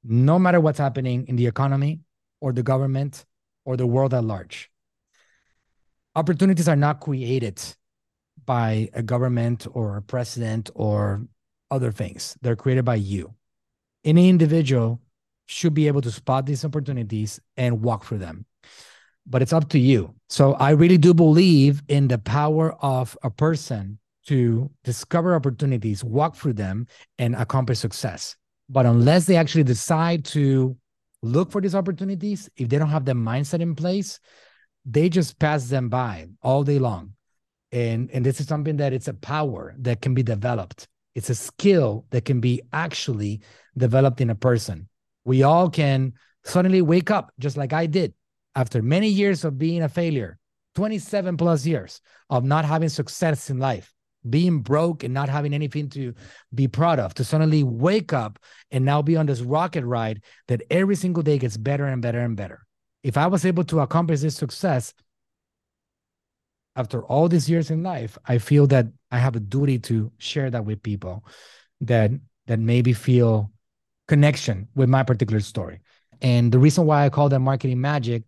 no 0.03 0.39
matter 0.39 0.61
what's 0.61 0.79
happening 0.79 1.27
in 1.29 1.37
the 1.37 1.47
economy 1.47 2.01
or 2.41 2.53
the 2.53 2.63
government 2.63 3.25
or 3.65 3.77
the 3.77 3.87
world 3.87 4.15
at 4.15 4.25
large 4.25 4.73
opportunities 6.15 6.69
are 6.69 6.77
not 6.77 7.01
created 7.01 7.61
by 8.45 8.89
a 8.93 9.03
government 9.03 9.67
or 9.73 9.97
a 9.97 10.03
president 10.03 10.71
or 10.75 11.23
other 11.71 11.93
things. 11.93 12.37
They're 12.43 12.57
created 12.57 12.85
by 12.85 12.97
you. 12.97 13.35
Any 14.05 14.29
individual 14.29 15.01
should 15.53 15.75
be 15.75 15.87
able 15.87 16.01
to 16.01 16.11
spot 16.11 16.47
these 16.47 16.65
opportunities 16.65 17.41
and 17.57 17.83
walk 17.83 18.05
through 18.05 18.19
them. 18.19 18.47
But 19.27 19.43
it's 19.43 19.53
up 19.53 19.69
to 19.71 19.79
you. 19.79 20.15
So 20.29 20.55
I 20.55 20.71
really 20.71 20.99
do 20.99 21.15
believe 21.15 21.83
in 21.89 22.09
the 22.09 22.19
power 22.19 22.73
of 22.83 23.17
a 23.23 23.31
person 23.31 23.99
to 24.27 24.71
discover 24.85 25.35
opportunities, 25.35 26.03
walk 26.03 26.37
through 26.37 26.55
them, 26.55 26.87
and 27.19 27.35
accomplish 27.35 27.79
success. 27.79 28.37
But 28.69 28.87
unless 28.87 29.27
they 29.27 29.37
actually 29.37 29.65
decide 29.65 30.25
to 30.27 30.77
look 31.23 31.53
for 31.53 31.61
these 31.61 31.75
opportunities, 31.75 32.49
if 32.57 32.69
they 32.69 32.79
don't 32.79 32.89
have 32.89 33.05
the 33.05 33.13
mindset 33.13 33.61
in 33.61 33.75
place, 33.75 34.19
they 34.85 35.09
just 35.09 35.39
pass 35.39 35.69
them 35.69 35.89
by 35.89 36.29
all 36.43 36.65
day 36.65 36.79
long 36.79 37.15
and 37.73 38.11
and 38.13 38.25
this 38.25 38.41
is 38.41 38.47
something 38.47 38.77
that 38.77 38.93
it's 38.93 39.09
a 39.09 39.15
power 39.15 39.75
that 39.79 40.01
can 40.03 40.15
be 40.15 40.23
developed 40.23 40.89
it's 41.15 41.31
a 41.31 41.35
skill 41.35 42.05
that 42.11 42.25
can 42.25 42.41
be 42.41 42.61
actually 42.73 43.41
developed 43.77 44.21
in 44.21 44.31
a 44.31 44.35
person 44.35 44.89
we 45.25 45.43
all 45.43 45.71
can 45.71 46.13
suddenly 46.45 46.83
wake 46.83 47.11
up 47.11 47.33
just 47.39 47.57
like 47.57 47.73
i 47.73 47.87
did 47.87 48.15
after 48.55 48.83
many 48.83 49.09
years 49.09 49.45
of 49.45 49.59
being 49.59 49.83
a 49.83 49.89
failure 49.89 50.39
27 50.75 51.37
plus 51.37 51.67
years 51.67 52.01
of 52.31 52.45
not 52.45 52.65
having 52.65 52.89
success 52.89 53.51
in 53.51 53.59
life 53.59 53.93
being 54.29 54.61
broke 54.61 55.03
and 55.03 55.13
not 55.13 55.29
having 55.29 55.53
anything 55.53 55.89
to 55.91 56.15
be 56.55 56.69
proud 56.69 56.99
of 56.99 57.15
to 57.15 57.25
suddenly 57.25 57.63
wake 57.63 58.13
up 58.13 58.39
and 58.71 58.85
now 58.85 59.03
be 59.03 59.17
on 59.17 59.27
this 59.27 59.41
rocket 59.41 59.85
ride 59.85 60.23
that 60.49 60.63
every 60.71 60.95
single 60.95 61.23
day 61.23 61.39
gets 61.39 61.57
better 61.57 61.87
and 61.87 62.03
better 62.03 62.21
and 62.21 62.37
better. 62.37 62.65
If 63.03 63.17
I 63.17 63.27
was 63.27 63.45
able 63.45 63.65
to 63.65 63.81
accomplish 63.81 64.21
this 64.21 64.37
success 64.37 64.95
after 66.77 67.05
all 67.05 67.29
these 67.29 67.51
years 67.51 67.71
in 67.71 67.83
life, 67.83 68.17
I 68.25 68.39
feel 68.39 68.67
that 68.69 68.87
I 69.11 69.19
have 69.19 69.37
a 69.37 69.41
duty 69.41 69.79
to 69.81 70.13
share 70.19 70.51
that 70.51 70.65
with 70.65 70.83
people 70.83 71.25
that 71.81 72.13
that 72.47 72.59
maybe 72.59 72.93
feel 72.93 73.51
connection 74.09 74.69
with 74.75 74.89
my 74.89 75.03
particular 75.03 75.41
story. 75.41 75.81
And 76.21 76.53
the 76.53 76.59
reason 76.59 76.87
why 76.87 77.05
I 77.05 77.11
call 77.11 77.29
that 77.29 77.41
marketing 77.41 77.81
magic 77.81 78.23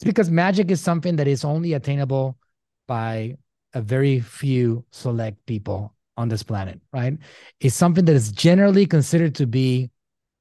is 0.00 0.04
because 0.04 0.30
magic 0.30 0.70
is 0.70 0.80
something 0.80 1.16
that 1.16 1.28
is 1.28 1.44
only 1.44 1.72
attainable 1.74 2.38
by 2.86 3.36
a 3.74 3.80
very 3.80 4.20
few 4.20 4.84
select 4.90 5.44
people 5.46 5.94
on 6.16 6.28
this 6.28 6.42
planet, 6.42 6.80
right? 6.92 7.16
It's 7.60 7.74
something 7.74 8.04
that 8.04 8.14
is 8.14 8.32
generally 8.32 8.86
considered 8.86 9.34
to 9.36 9.46
be 9.46 9.90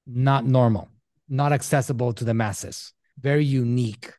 not 0.05 0.45
normal, 0.45 0.89
not 1.29 1.53
accessible 1.53 2.13
to 2.13 2.25
the 2.25 2.33
masses, 2.33 2.93
very 3.19 3.45
unique. 3.45 4.11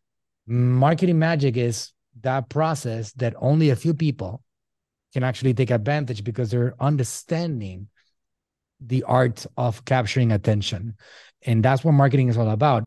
Marketing 0.46 1.18
magic 1.18 1.56
is 1.56 1.92
that 2.22 2.48
process 2.48 3.12
that 3.12 3.35
only 3.38 3.70
a 3.70 3.76
few 3.76 3.94
people 3.94 4.42
can 5.12 5.22
actually 5.22 5.54
take 5.54 5.70
advantage 5.70 6.22
because 6.22 6.50
they're 6.50 6.74
understanding 6.80 7.88
the 8.80 9.02
art 9.04 9.46
of 9.56 9.84
capturing 9.84 10.32
attention. 10.32 10.96
And 11.42 11.64
that's 11.64 11.84
what 11.84 11.92
marketing 11.92 12.28
is 12.28 12.36
all 12.36 12.50
about. 12.50 12.84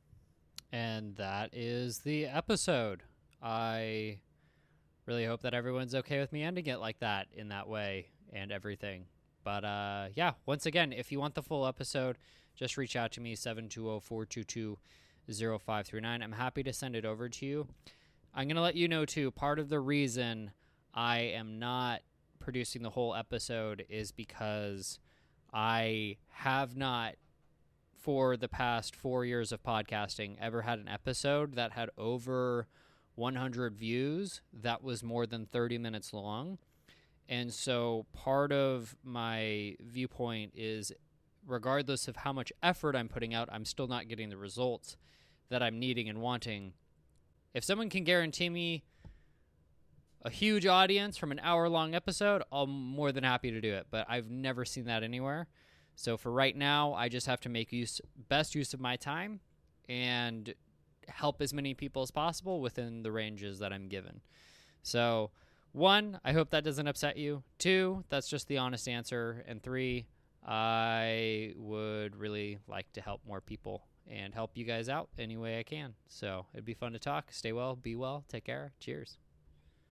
And 0.72 1.16
that 1.18 1.52
is 1.54 2.00
the 2.00 2.26
episode. 2.26 3.04
I 3.42 4.20
really 5.06 5.26
hope 5.26 5.42
that 5.42 5.54
everyone's 5.54 5.94
okay 5.96 6.20
with 6.20 6.32
me 6.32 6.44
ending 6.44 6.68
it 6.68 6.80
like 6.80 7.00
that 7.00 7.28
in 7.34 7.50
that 7.50 7.68
way 7.68 8.08
and 8.32 8.52
everything. 8.52 9.06
But 9.44 9.66
uh, 9.66 10.08
yeah, 10.16 10.32
once 10.46 10.66
again, 10.66 10.94
if 10.94 11.12
you 11.12 11.20
want 11.20 11.36
the 11.36 11.44
full 11.44 11.68
episode, 11.68 12.18
just 12.56 12.78
reach 12.78 12.96
out 12.96 13.12
to 13.14 13.22
me 13.22 13.36
720-422-0539. 13.36 14.78
I'm 16.24 16.32
happy 16.32 16.64
to 16.64 16.74
send 16.74 16.96
it 16.96 17.06
over 17.06 17.28
to 17.30 17.46
you. 17.46 17.68
I'm 18.34 18.48
going 18.48 18.56
to 18.56 18.62
let 18.62 18.76
you 18.76 18.88
know 18.88 19.06
too, 19.06 19.30
part 19.32 19.60
of 19.60 19.70
the 19.70 19.80
reason 19.80 20.52
I 20.94 21.20
am 21.20 21.60
not 21.60 22.02
producing 22.40 22.82
the 22.84 22.90
whole 22.90 23.14
episode 23.16 23.86
is 23.90 24.12
because 24.12 25.00
I 25.54 26.18
have 26.30 26.76
not 26.76 27.16
for 28.00 28.36
the 28.36 28.48
past 28.50 28.96
4 28.96 29.24
years 29.24 29.52
of 29.52 29.64
podcasting 29.64 30.36
ever 30.42 30.64
had 30.64 30.80
an 30.80 30.88
episode 30.88 31.56
that 31.56 31.74
had 31.74 31.90
over 31.98 32.68
100 33.16 33.76
views 33.76 34.42
that 34.52 34.84
was 34.84 35.04
more 35.04 35.26
than 35.26 35.46
30 35.46 35.78
minutes 35.78 36.12
long. 36.12 36.58
And 37.30 37.54
so 37.54 38.06
part 38.12 38.52
of 38.52 38.98
my 39.04 39.76
viewpoint 39.80 40.54
is 40.56 40.92
regardless 41.46 42.08
of 42.08 42.18
how 42.18 42.34
much 42.34 42.52
effort 42.62 42.96
I'm 42.96 43.08
putting 43.08 43.34
out, 43.34 43.48
I'm 43.52 43.66
still 43.66 43.88
not 43.88 44.08
getting 44.08 44.30
the 44.30 44.38
results 44.38 44.98
that 45.50 45.62
I'm 45.62 45.80
needing 45.80 46.10
and 46.10 46.20
wanting. 46.20 46.74
If 47.54 47.64
someone 47.64 47.90
can 47.90 48.04
guarantee 48.04 48.50
me 48.50 48.84
a 50.24 50.30
huge 50.30 50.66
audience 50.66 51.18
from 51.18 51.32
an 51.32 51.40
hour 51.40 51.68
long 51.68 51.94
episode, 51.94 52.44
I'm 52.52 52.70
more 52.70 53.12
than 53.12 53.24
happy 53.24 53.52
to 53.52 53.62
do 53.62 53.74
it, 53.74 53.88
but 53.92 54.06
I've 54.10 54.30
never 54.30 54.66
seen 54.66 54.86
that 54.86 55.04
anywhere. 55.04 55.48
So 55.96 56.18
for 56.18 56.32
right 56.32 56.56
now, 56.56 56.94
I 56.94 57.10
just 57.10 57.28
have 57.28 57.42
to 57.42 57.50
make 57.50 57.72
use 57.72 58.02
best 58.30 58.56
use 58.56 58.74
of 58.74 58.80
my 58.80 58.96
time 58.96 59.42
and 59.88 60.54
help 61.08 61.42
as 61.42 61.54
many 61.54 61.74
people 61.74 62.02
as 62.02 62.12
possible 62.12 62.62
within 62.62 63.04
the 63.04 63.12
ranges 63.12 63.60
that 63.60 63.74
I'm 63.74 63.88
given. 63.88 64.22
So, 64.82 65.32
one, 65.74 66.20
I 66.24 66.32
hope 66.32 66.52
that 66.52 66.64
doesn't 66.64 66.88
upset 66.88 67.18
you. 67.18 67.44
Two, 67.58 68.04
that's 68.10 68.30
just 68.30 68.48
the 68.48 68.58
honest 68.60 68.88
answer. 68.88 69.44
And 69.48 69.62
three, 69.62 70.08
I 70.46 71.54
would 71.58 72.16
really 72.16 72.60
like 72.68 72.92
to 72.94 73.02
help 73.02 73.22
more 73.28 73.42
people 73.42 73.88
and 74.08 74.34
help 74.34 74.52
you 74.56 74.66
guys 74.66 74.90
out 74.90 75.10
any 75.18 75.38
way 75.38 75.60
I 75.60 75.64
can. 75.64 75.94
So 76.08 76.46
it'd 76.54 76.66
be 76.66 76.74
fun 76.74 76.94
to 76.94 77.00
talk. 77.00 77.32
Stay 77.32 77.54
well, 77.54 77.76
be 77.76 77.96
well, 77.96 78.26
take 78.28 78.46
care. 78.46 78.74
Cheers. 78.80 79.18